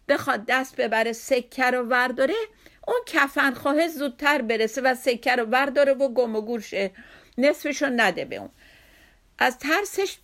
بخواد 0.07 0.45
دست 0.47 0.75
ببره 0.75 1.13
سکه 1.13 1.71
رو 1.71 1.83
ورداره. 1.83 2.33
اون 2.87 2.99
کفن 3.05 3.53
خواه 3.53 3.87
زودتر 3.87 4.41
برسه 4.41 4.81
و 4.81 4.95
سکه 4.95 5.35
رو 5.35 5.43
ورداره 5.43 5.93
و 5.93 6.13
گم 6.13 6.35
و 6.35 6.41
گورشه 6.41 6.91
نصفشو 7.37 7.89
نده 7.95 8.25
به 8.25 8.35
اون. 8.35 8.49
از 9.39 9.57
ترسش 9.59 10.17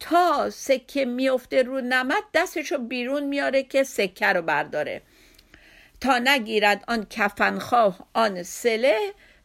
تا 0.00 0.50
سکه 0.50 1.04
میفته 1.04 1.62
رو 1.62 1.80
نمد 1.80 2.22
دستشو 2.34 2.78
بیرون 2.78 3.22
میاره 3.24 3.62
که 3.62 3.84
سکه 3.84 4.26
رو 4.26 4.42
برداره. 4.42 5.02
تا 6.02 6.18
نگیرد 6.18 6.84
آن 6.88 7.06
کفنخواه 7.10 8.08
آن 8.14 8.42
سله 8.42 8.98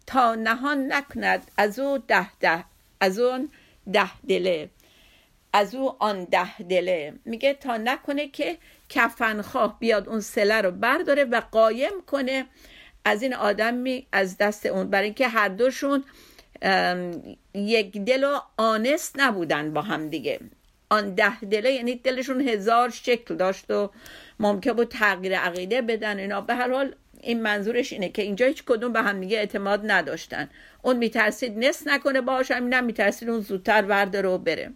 تا 0.08 0.36
نهان 0.36 0.94
نکند 0.94 1.52
از 1.58 1.80
او 1.80 1.98
ده 1.98 2.34
ده 2.40 2.64
از 3.00 3.20
اون 3.20 3.50
ده 3.94 4.22
دله 4.30 4.70
از 5.54 5.76
او 5.76 5.96
آن 6.00 6.24
ده 6.24 6.58
دله. 6.58 7.14
میگه 7.26 7.54
تا 7.54 7.78
نکنه 7.78 8.28
که 8.28 8.58
کفنخواه 8.90 9.80
بیاد 9.80 10.10
اون 10.10 10.20
سله 10.20 10.62
رو 10.62 10.72
برداره 10.72 11.24
و 11.24 11.42
قایم 11.52 12.02
کنه. 12.08 12.46
از 13.06 13.22
این 13.22 13.34
آدم 13.34 13.74
می 13.74 14.08
از 14.12 14.38
دست 14.38 14.66
اون 14.66 14.90
برای 14.90 15.06
اینکه 15.06 15.28
هر 15.28 15.48
دوشون 15.48 16.04
یک 17.54 17.98
دل 17.98 18.24
و 18.24 18.40
آنست 18.58 19.16
نبودن 19.20 19.74
با 19.74 19.82
هم 19.82 20.10
دیگه. 20.10 20.40
آن 20.90 21.16
ده 21.16 21.40
دله 21.40 21.72
یعنی 21.72 21.96
دلشون 21.96 22.48
هزار 22.48 22.90
شکل 22.90 23.36
داشت 23.36 23.72
و 23.72 23.92
ممکن 24.40 24.74
بود 24.74 24.88
تغییر 24.88 25.38
عقیده 25.38 25.82
بدن 25.82 26.20
اینا. 26.20 26.42
به 26.42 26.56
هر 26.56 26.72
حال 26.72 26.96
این 27.22 27.42
منظورش 27.42 27.94
اینه 27.94 28.10
که 28.10 28.22
اینجا 28.22 28.46
هیچ 28.46 28.64
کدوم 28.64 28.94
به 28.94 29.02
هم 29.02 29.22
دیگه 29.22 29.38
اعتماد 29.38 29.82
نداشتن. 29.84 30.50
اون 30.82 30.98
میترسید 30.98 31.58
نس 31.58 31.88
نکنه 31.88 32.22
باهاش 32.22 32.52
همین 32.52 32.80
میترسید 32.80 33.30
اون 33.30 33.40
زودتر 33.40 33.86
ورده 33.88 34.22
رو 34.22 34.38
بره. 34.38 34.72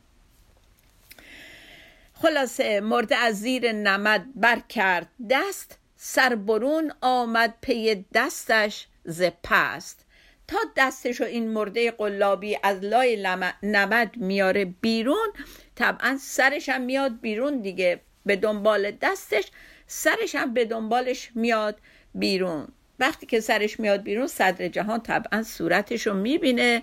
خلاصه 2.14 2.80
مرده 2.80 3.16
از 3.16 3.40
زیر 3.40 3.72
نمد 3.72 4.26
بر 4.36 4.60
کرد 4.70 5.08
دست 5.30 5.78
سربرون 5.98 6.92
آمد 7.02 7.54
پی 7.62 8.06
دستش 8.14 8.88
ز 9.06 9.24
پست. 9.44 10.06
تا 10.52 10.58
دستش 10.78 11.22
و 11.22 11.24
این 11.24 11.50
مرده 11.50 11.92
قلابی 11.92 12.58
از 12.64 12.84
لای 12.84 13.28
نمد 13.64 14.18
میاره 14.18 14.66
بیرون 14.66 15.30
طبعا 15.76 16.18
سرش 16.22 16.70
هم 16.70 16.82
میاد 16.82 17.22
بیرون 17.22 17.62
دیگه 17.62 18.02
به 18.26 18.36
دنبال 18.36 18.92
دستش 18.92 19.44
سرش 19.88 20.36
هم 20.36 20.54
به 20.54 20.66
دنبالش 20.66 21.32
میاد 21.36 21.80
بیرون. 22.16 22.68
وقتی 23.00 23.26
که 23.26 23.40
سرش 23.40 23.80
میاد 23.80 24.04
بیرون 24.04 24.28
صدر 24.28 24.68
جهان 24.68 25.02
طبعا 25.02 25.44
صورتش 25.44 26.08
رو 26.08 26.14
می‌بینه 26.14 26.82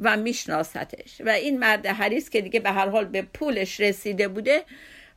و 0.00 0.16
میشناستش. 0.16 1.20
و 1.24 1.28
این 1.28 1.58
مرد 1.58 1.86
حریص 1.86 2.28
که 2.28 2.40
دیگه 2.40 2.60
به 2.60 2.70
هر 2.70 2.88
حال 2.88 3.04
به 3.04 3.22
پولش 3.22 3.80
رسیده 3.80 4.28
بوده 4.28 4.64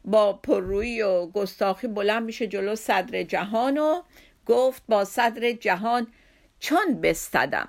با 0.05 0.33
پررویی 0.33 1.01
و 1.01 1.25
گستاخی 1.25 1.87
بلند 1.87 2.23
میشه 2.23 2.47
جلو 2.47 2.75
صدر 2.75 3.23
جهان 3.23 3.77
و 3.77 4.01
گفت 4.45 4.83
با 4.89 5.05
صدر 5.05 5.51
جهان 5.51 6.07
چون 6.59 7.01
بستدم. 7.01 7.67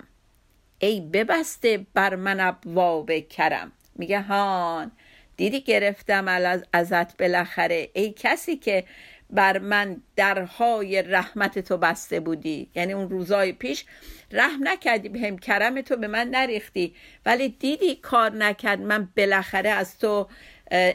ای 0.84 1.00
ببسته 1.00 1.86
بر 1.94 2.14
من 2.14 2.40
ابواب 2.40 3.18
کرم. 3.18 3.72
میگه 3.96 4.20
هان 4.20 4.90
دیدی 5.36 5.60
گرفتم 5.60 6.28
از 6.28 6.64
ازت 6.72 7.16
بالاخره. 7.16 7.88
ای 7.92 8.14
کسی 8.16 8.56
که 8.56 8.84
بر 9.30 9.58
من 9.58 10.02
درهای 10.16 11.02
رحمت 11.02 11.58
تو 11.58 11.76
بسته 11.76 12.20
بودی. 12.20 12.70
یعنی 12.74 12.92
اون 12.92 13.10
روزای 13.10 13.52
پیش 13.52 13.84
رحم 14.30 14.68
نکردی 14.68 15.08
به 15.08 15.20
هم 15.20 15.38
کرم 15.38 15.80
تو 15.80 15.96
به 15.96 16.06
من 16.06 16.28
نریختی. 16.28 16.94
ولی 17.26 17.48
دیدی 17.48 17.96
کار 17.96 18.30
نکرد 18.32 18.80
من 18.80 19.08
بالاخره 19.16 19.70
از 19.70 19.98
تو 19.98 20.28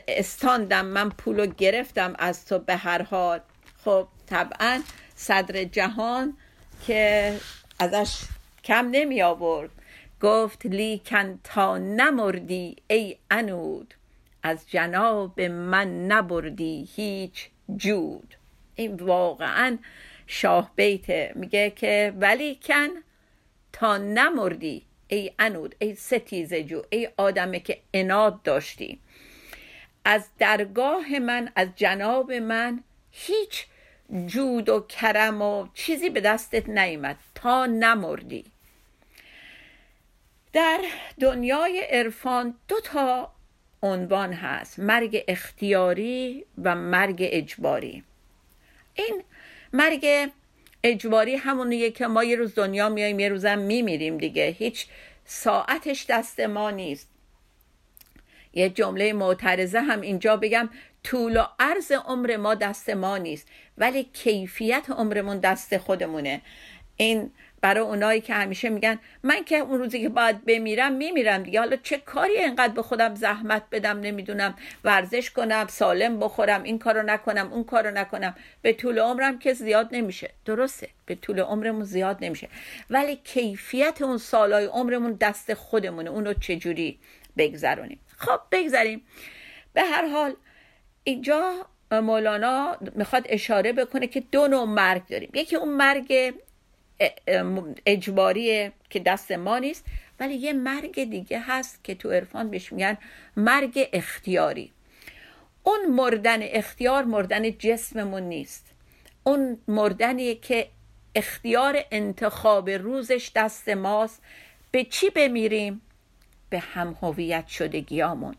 استاندم 0.08 0.86
من 0.86 1.10
پولو 1.10 1.46
گرفتم 1.46 2.16
از 2.20 2.46
تو 2.46 2.60
به 2.60 2.76
هر 2.76 3.02
حال. 3.02 3.40
خب 3.86 4.08
طبعا 4.28 4.82
صدر 5.16 5.64
جهان 5.64 6.38
که 6.88 7.34
ازش 7.80 8.18
کم 8.64 8.90
نمی 8.92 9.22
آورد. 9.22 9.70
گفت 10.22 10.66
لیکن 10.66 11.40
تا 11.44 11.78
نمردی 11.78 12.76
ای 12.88 13.18
انود 13.32 13.94
از 14.44 14.70
جناب 14.70 15.42
من 15.42 16.08
نبردی 16.08 16.90
هیچ 16.96 17.50
جود. 17.76 18.36
این 18.76 18.96
واقعا 18.96 19.78
شاه 20.28 20.72
بیته. 20.76 21.32
میگه 21.36 21.70
که 21.70 22.14
ولیکن 22.20 22.88
تا 23.74 23.98
نمردی 23.98 24.86
ای 25.08 25.32
انود 25.40 25.76
ای 25.80 25.96
ستیز 25.96 26.54
جو 26.54 26.82
ای 26.90 27.10
آدمه 27.18 27.60
که 27.60 27.80
اناد 27.94 28.42
داشتی. 28.44 29.00
از 30.06 30.28
درگاه 30.40 31.20
من 31.20 31.52
از 31.56 31.68
جناب 31.76 32.32
من 32.32 32.84
هیچ 33.12 33.66
جود 34.26 34.70
و 34.70 34.80
کرم 34.80 35.42
و 35.42 35.68
چیزی 35.74 36.10
به 36.10 36.22
دستت 36.22 36.70
نیامد. 36.70 37.18
تا 37.36 37.66
نمردی. 37.66 38.46
در 40.54 40.82
دنیای 41.20 41.80
عرفان 41.80 42.56
دو 42.68 42.80
تا 42.80 43.32
عنوان 43.82 44.34
هست 44.34 44.80
مرگ 44.80 45.24
اختیاری 45.28 46.46
و 46.64 46.76
مرگ 46.76 47.18
اجباری. 47.22 48.04
این 48.96 49.24
مرگ 49.74 50.32
اجباری 50.84 51.36
همونیه 51.36 51.92
که 51.92 52.08
ما 52.08 52.24
یه 52.24 52.36
روز 52.36 52.56
دنیا 52.56 52.90
میاییم 52.90 53.20
یه 53.20 53.30
روزم 53.30 53.58
میمیریم 53.58 54.18
دیگه. 54.18 54.46
هیچ 54.46 54.88
ساعتش 55.26 56.06
دست 56.10 56.40
ما 56.40 56.72
نیست. 56.72 57.08
یه 58.54 58.70
جمله 58.70 59.14
معترضه 59.14 59.80
هم 59.82 60.02
اینجا 60.02 60.38
بگم 60.38 60.70
طول 61.04 61.38
و 61.38 61.44
عرض 61.60 61.92
عمر 61.92 62.38
ما 62.38 62.56
دست 62.56 62.90
ما 62.90 63.18
نیست 63.18 63.48
ولی 63.78 64.04
کیفیت 64.04 64.90
عمرمون 64.90 65.40
دست 65.40 65.78
خودمونه. 65.78 66.42
این 66.98 67.32
برای 67.62 67.84
اونایی 67.84 68.22
که 68.22 68.34
همیشه 68.34 68.70
میگن 68.70 69.00
من 69.24 69.44
که 69.44 69.58
اون 69.58 69.80
روزی 69.80 70.02
که 70.02 70.10
باید 70.10 70.46
بمیرم 70.46 70.94
میمیرم 70.94 71.44
دیگه. 71.44 71.60
حالا 71.60 71.76
چه 71.76 71.98
کاری 71.98 72.38
اینقدر 72.38 72.74
به 72.74 72.82
خودم 72.82 73.16
زحمت 73.16 73.64
بدم 73.72 74.00
نمی‌دونم 74.00 74.56
ورزش 74.84 75.32
کنم 75.32 75.68
سالم 75.70 76.20
بخورم 76.20 76.64
این 76.64 76.80
کارو 76.80 77.02
نکنم 77.02 77.54
اون 77.54 77.64
کارو 77.64 77.92
نکنم. 77.92 78.36
به 78.62 78.74
طول 78.74 79.00
عمرم 79.00 79.40
که 79.40 79.54
زیاد 79.54 79.90
نمیشه. 79.92 80.30
درسته. 80.46 80.90
به 81.06 81.16
طول 81.16 81.40
عمرمون 81.40 81.84
زیاد 81.84 82.18
نمیشه. 82.22 82.50
ولی 82.90 83.16
کیفیت 83.16 84.02
اون 84.02 84.18
سالای 84.18 84.66
عمرمون 84.66 85.18
دست 85.22 85.54
خودمونه. 85.54 86.10
اونو 86.10 86.34
چجوری 86.34 87.00
بگذرونیم؟ 87.38 88.00
خب 88.18 88.40
بگذاریم 88.52 89.02
به 89.74 89.82
هر 89.82 90.08
حال 90.08 90.36
اینجا 91.04 91.54
مولانا 91.92 92.78
می‌خواد 92.96 93.26
اشاره 93.30 93.74
بکنه 93.74 94.08
که 94.08 94.24
دو 94.32 94.48
نوع 94.48 94.64
مرگ 94.64 95.08
داریم. 95.08 95.30
یکی 95.34 95.56
اون 95.56 95.70
مرگ 95.70 96.34
اجباریه 97.86 98.72
که 98.90 99.00
دست 99.00 99.32
ما 99.32 99.60
نیست 99.60 99.86
ولی 100.20 100.36
یه 100.36 100.54
مرگ 100.54 101.04
دیگه 101.04 101.40
هست 101.40 101.84
که 101.84 101.96
تو 101.96 102.12
عرفان 102.12 102.50
بهش 102.50 102.74
میگن 102.74 102.98
مرگ 103.38 103.90
اختیاری. 103.94 104.72
اون 105.64 105.86
مردن 105.90 106.40
اختیار 106.42 107.04
مردن 107.04 107.52
جسممون 107.52 108.24
نیست. 108.24 108.72
اون 109.24 109.58
مردنیه 109.68 110.36
که 110.36 110.68
اختیار 111.16 111.84
انتخاب 111.92 112.70
روزش 112.70 113.32
دست 113.36 113.70
ماست. 113.70 114.22
به 114.72 114.84
چی 114.84 115.10
بمیریم؟ 115.10 115.82
به 116.50 116.60
هم 116.60 116.98
هویت 117.02 117.48
شدگیامون 117.48 118.36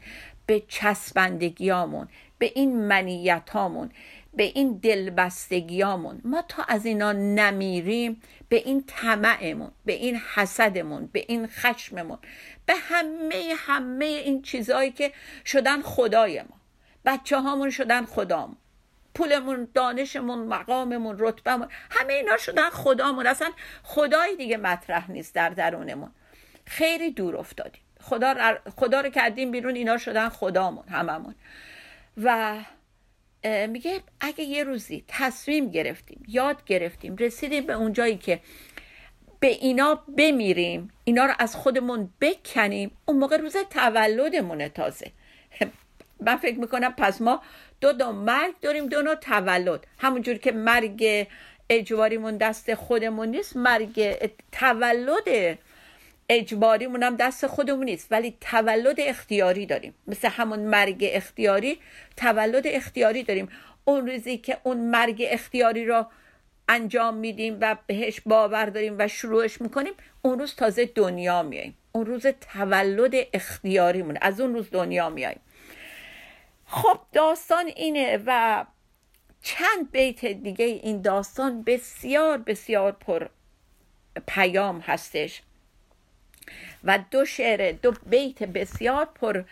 به 0.50 0.62
چسبندگیامون 0.68 2.08
به 2.38 2.52
این 2.54 2.86
منیتامون. 2.86 3.90
به 4.34 4.42
این 4.42 4.78
دلبستگیامون. 4.82 6.20
ما 6.24 6.42
تا 6.48 6.62
از 6.68 6.86
اینا 6.86 7.12
نمیریم 7.12 8.22
به 8.48 8.56
این 8.56 8.84
طمعمون 8.86 9.70
به 9.84 9.92
این 9.92 10.16
حسدمون 10.34 11.06
به 11.12 11.24
این 11.28 11.46
خشممون 11.46 12.18
به 12.66 12.74
همه 12.76 13.54
همه 13.56 14.04
این 14.04 14.42
چیزهایی 14.42 14.90
که 14.90 15.12
شدن 15.46 15.82
خدای 15.82 16.42
ما. 16.42 16.60
بچه 17.04 17.40
هامون 17.40 17.70
شدن 17.70 18.04
خدامون. 18.04 18.56
پولمون 19.14 19.68
دانشمون 19.74 20.38
مقاممون 20.38 21.16
رتبمون 21.18 21.68
همه 21.90 22.12
اینا 22.12 22.36
شدن 22.36 22.70
خدامون. 22.70 23.26
اصلا 23.26 23.50
خدای 23.82 24.36
دیگه 24.36 24.56
مطرح 24.56 25.10
نیست 25.10 25.34
در 25.34 25.48
درونمون. 25.48 26.10
خیلی 26.66 27.10
دور 27.10 27.36
افتادیم. 27.36 27.82
خدا, 28.00 28.58
خدا 28.76 29.00
رو 29.00 29.10
کردیم 29.10 29.50
بیرون 29.50 29.74
اینا 29.74 29.98
شدن 29.98 30.28
خدامون 30.28 30.88
هممون. 30.88 31.34
و 32.16 32.58
میگه 33.44 34.00
اگه 34.20 34.44
یه 34.44 34.64
روزی 34.64 35.04
تصمیم 35.08 35.70
گرفتیم 35.70 36.24
یاد 36.28 36.64
گرفتیم 36.64 37.16
رسیدیم 37.16 37.66
به 37.66 37.72
اون 37.72 37.92
جایی 37.92 38.16
که 38.16 38.40
به 39.40 39.46
اینا 39.46 39.94
بمیریم 40.18 40.90
اینا 41.04 41.24
رو 41.26 41.34
از 41.38 41.56
خودمون 41.56 42.10
بکنیم 42.20 42.90
اون 43.06 43.18
موقع 43.18 43.36
روز 43.36 43.56
تولدمونه 43.70 44.68
تازه. 44.68 45.10
من 46.26 46.36
فکر 46.36 46.58
می‌کنم 46.58 46.92
پس 46.92 47.20
ما 47.20 47.42
دو 47.80 47.92
دو 47.92 48.12
مرگ 48.12 48.54
داریم 48.60 48.86
دو 48.86 49.02
نوع 49.02 49.14
تولد. 49.14 49.86
همونجور 49.98 50.34
که 50.34 50.52
مرگ 50.52 51.26
اجباریمون 51.70 52.36
دست 52.36 52.74
خودمون 52.74 53.28
نیست 53.28 53.56
مرگ 53.56 54.30
تولد 54.52 55.58
اجباریمون 56.30 57.02
هم 57.02 57.16
دست 57.16 57.46
خودمون 57.46 57.84
نیست 57.84 58.06
ولی 58.10 58.36
تولد 58.40 59.00
اختیاری 59.00 59.66
داریم. 59.66 59.94
مثل 60.06 60.28
همون 60.28 60.58
مرگ 60.58 60.98
اختیاری 61.12 61.78
تولد 62.16 62.66
اختیاری 62.66 63.22
داریم. 63.22 63.48
اون 63.84 64.06
روزی 64.06 64.38
که 64.38 64.58
اون 64.62 64.76
مرگ 64.76 65.26
اختیاری 65.30 65.86
رو 65.86 66.06
انجام 66.68 67.14
میدیم 67.14 67.58
و 67.60 67.76
بهش 67.86 68.20
باور 68.20 68.66
داریم 68.66 68.96
و 68.98 69.08
شروعش 69.08 69.60
می‌کنیم 69.60 69.92
اون 70.22 70.38
روز 70.38 70.54
تازه 70.54 70.86
دنیا 70.86 71.42
میاییم. 71.42 71.76
اون 71.92 72.06
روز 72.06 72.26
تولد 72.26 73.14
اختیاریمون 73.32 74.18
از 74.20 74.40
اون 74.40 74.54
روز 74.54 74.70
دنیا 74.70 75.10
میاییم. 75.10 75.40
خب 76.66 76.98
داستان 77.12 77.66
اینه 77.66 78.22
و 78.26 78.64
چند 79.42 79.90
بیت 79.90 80.24
دیگه 80.26 80.64
این 80.64 81.02
داستان 81.02 81.62
بسیار 81.62 82.38
بسیار 82.38 82.92
پر 82.92 83.28
پیام 84.26 84.80
هستش. 84.80 85.42
و 86.84 86.98
دو 87.10 87.24
شعر 87.24 87.72
دو 87.72 87.92
بیت 88.06 88.42
بسیار 88.42 89.08
پر 89.14 89.44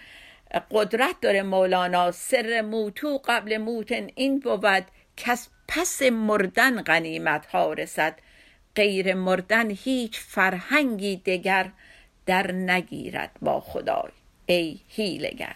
قدرت 0.71 1.21
داره 1.21 1.43
مولانا. 1.43 2.11
سر 2.11 2.61
موتو 2.61 3.21
قبل 3.25 3.59
موتن 3.59 4.09
این 4.15 4.41
بود 4.41 4.85
کس 5.17 5.49
پس 5.69 6.03
مردن 6.03 6.83
غنیمت 6.83 7.47
ها 7.47 7.73
رسد. 7.73 8.19
غیر 8.77 9.15
مردن 9.15 9.71
هیچ 9.71 10.19
فرهنگی 10.21 11.17
دگر 11.17 11.71
در 12.27 12.53
نگیرد 12.53 13.31
با 13.43 13.61
خدای. 13.61 14.11
ای 14.47 14.81
هیلگر. 14.89 15.55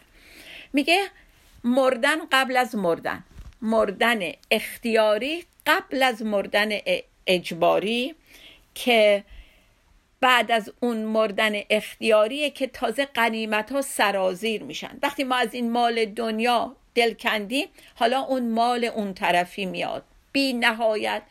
میگه 0.72 1.02
مردن 1.64 2.18
قبل 2.32 2.56
از 2.56 2.74
مردن. 2.74 3.24
مردن 3.62 4.20
اختیاری 4.50 5.44
قبل 5.66 6.02
از 6.02 6.22
مردن 6.22 6.68
اجباری 7.26 8.14
که 8.74 9.24
بعد 10.22 10.52
از 10.52 10.72
اون 10.80 10.96
مردن 10.96 11.52
اختیاریه 11.70 12.50
که 12.50 12.66
تازه 12.66 13.04
قنیمت 13.04 13.72
ها 13.72 13.82
سرازیر 13.82 14.62
میشن. 14.62 14.98
وقتی 15.02 15.24
ما 15.24 15.36
از 15.36 15.54
این 15.54 15.70
مال 15.70 16.04
دنیا 16.04 16.76
دل 16.94 17.14
کندیم 17.14 17.68
حالا 17.94 18.20
اون 18.20 18.50
مال 18.50 18.84
اون 18.84 19.14
طرفی 19.14 19.66
میاد. 19.66 20.04
بی 20.32 20.52
نهایت 20.52 21.22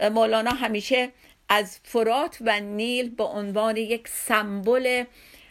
مولانا 0.00 0.50
همیشه 0.50 1.08
از 1.48 1.78
فرات 1.84 2.38
و 2.40 2.60
نیل 2.60 3.10
به 3.10 3.24
عنوان 3.24 3.76
یک 3.76 4.08
سمبل 4.08 5.04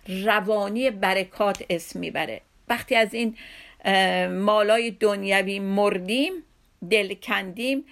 روانی 0.07 0.91
برکات 0.91 1.63
اسم 1.69 1.99
می‌بره. 1.99 2.41
وقتی 2.67 2.95
از 2.95 3.13
این 3.13 3.37
مالای 4.27 4.91
دنیوی 4.91 5.59
مردیم 5.59 6.33
دل 6.91 7.13
کندیم 7.13 7.85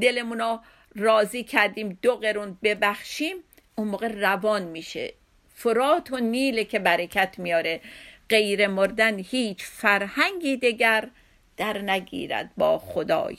دلمون 0.00 0.58
راضی 0.94 1.44
کردیم 1.44 1.98
دو 2.02 2.16
قرون 2.16 2.58
ببخشیم 2.62 3.36
اون 3.74 3.88
موقع 3.88 4.08
روان 4.08 4.62
میشه. 4.62 5.12
فرات 5.54 6.12
و 6.12 6.18
نیل 6.18 6.62
که 6.62 6.78
برکت 6.78 7.34
میاره. 7.38 7.80
غیر 8.28 8.66
مردن 8.66 9.18
هیچ 9.18 9.64
فرهنگی 9.64 10.56
دگر 10.56 11.08
در 11.56 11.78
نگیرد 11.78 12.50
با 12.56 12.78
خدای. 12.78 13.36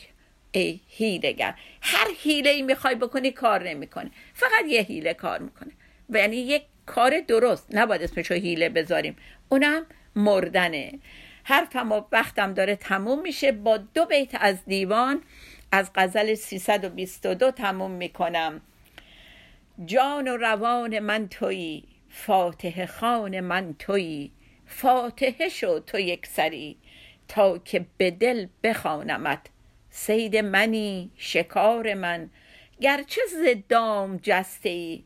ای 0.51 0.79
هیلگر 0.87 1.55
هر 1.81 2.07
هیله 2.17 2.49
ای 2.49 2.61
می‌خوای 2.61 2.95
بکنی 2.95 3.31
کار 3.31 3.69
نمی‌کنه. 3.69 4.11
فقط 4.33 4.65
یه 4.67 4.81
هیله 4.81 5.13
کار 5.13 5.39
می‌کنه. 5.39 5.71
و 6.09 6.17
یعنی 6.17 6.35
یک 6.35 6.63
کار 6.85 7.19
درست. 7.19 7.67
نباید 7.71 8.01
اسمشو 8.03 8.33
هیله 8.33 8.69
بذاریم. 8.69 9.15
اونم 9.49 9.85
مردنه. 10.15 10.99
حرفم 11.43 11.91
و 11.91 12.01
وقتم 12.11 12.53
داره 12.53 12.75
تموم 12.75 13.21
میشه. 13.21 13.51
با 13.51 13.77
دو 13.77 14.05
بیت 14.05 14.31
از 14.33 14.65
دیوان 14.65 15.21
از 15.71 15.91
غزل 15.95 16.35
322 16.35 17.51
تموم 17.51 17.91
می‌کنم. 17.91 18.61
جان 19.85 20.27
و 20.27 20.37
روان 20.37 20.99
من 20.99 21.27
تویی 21.27 21.83
فاتح 22.09 22.85
خان 22.85 23.39
من 23.39 23.75
تویی 23.79 24.31
فاتحه 24.65 25.49
شو 25.49 25.79
تو 25.79 25.99
یک 25.99 26.25
سری 26.25 26.77
تا 27.27 27.57
که 27.57 27.85
به 27.97 28.11
دل 28.11 28.47
بخوانمت 28.63 29.49
سید 29.95 30.37
منی 30.37 31.11
شکار 31.15 31.93
من. 31.93 32.29
گرچه 32.81 33.21
ز 33.29 33.69
دام 33.69 34.17
جسته 34.17 34.69
ای 34.69 35.03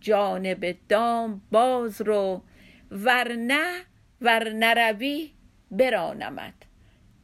جانب 0.00 0.76
دام 0.88 1.42
باز 1.50 2.00
رو 2.00 2.42
ورنه 2.90 3.82
ور 4.20 4.52
نروی 4.52 5.30
برانمت. 5.70 6.54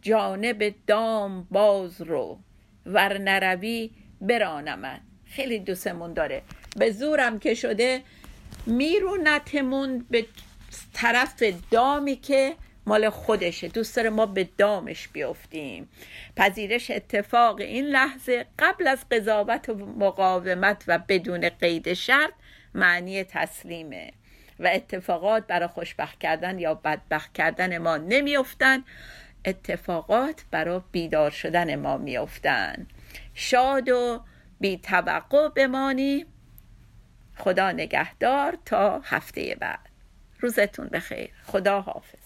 جانب 0.03 0.75
دام 0.87 1.47
باز 1.51 2.03
رو 2.03 2.39
ور 2.87 3.19
نروی 3.19 3.91
برانمت. 4.21 5.01
خیلی 5.25 5.59
دوستمون 5.59 6.13
داره. 6.13 6.43
به 6.77 6.91
زورم 6.91 7.39
که 7.39 7.55
شده 7.55 8.03
میرونتمون 8.67 10.07
به 10.11 10.27
طرف 10.93 11.43
دامی 11.71 12.17
که 12.17 12.55
مال 12.87 13.11
خودشه. 13.11 13.69
دوست 13.69 13.97
داره 13.97 14.11
ما 14.11 14.27
به 14.27 14.49
دامش 14.59 15.09
بیفتیم. 15.09 15.89
پذیرش 16.37 16.91
اتفاق 16.91 17.61
این 17.61 17.85
لحظه 17.87 18.47
قبل 18.59 18.87
از 18.87 18.99
قضاوت 19.11 19.69
و 19.69 19.75
مقاومت 19.75 20.85
و 20.87 20.99
بدون 21.09 21.49
قید 21.49 21.93
شرط 21.93 22.33
معنی 22.75 23.25
تسلیمه 23.25 24.13
و 24.59 24.71
اتفاقات 24.73 25.47
برای 25.47 25.69
خوشبخت 25.69 26.19
کردن 26.19 26.59
یا 26.59 26.75
بدبخت 26.75 27.33
کردن 27.33 27.79
ما 27.79 27.97
نمیافتن. 27.97 28.85
اتفاقات 29.45 30.45
برای 30.51 30.81
بیدار 30.93 31.31
شدن 31.31 31.77
ما 31.77 31.97
میافتن. 31.97 32.87
شاد 33.35 33.89
و 33.89 34.25
بی 34.61 34.79
توقع 34.79 35.49
بمانی 35.49 36.27
خدا 37.37 37.73
نگهدار 37.73 38.59
تا 38.65 39.01
هفته 39.05 39.57
بعد. 39.61 39.89
روزتون 40.41 40.89
بخیر. 40.89 41.31
خدا 41.47 41.81
حافظ 41.81 42.22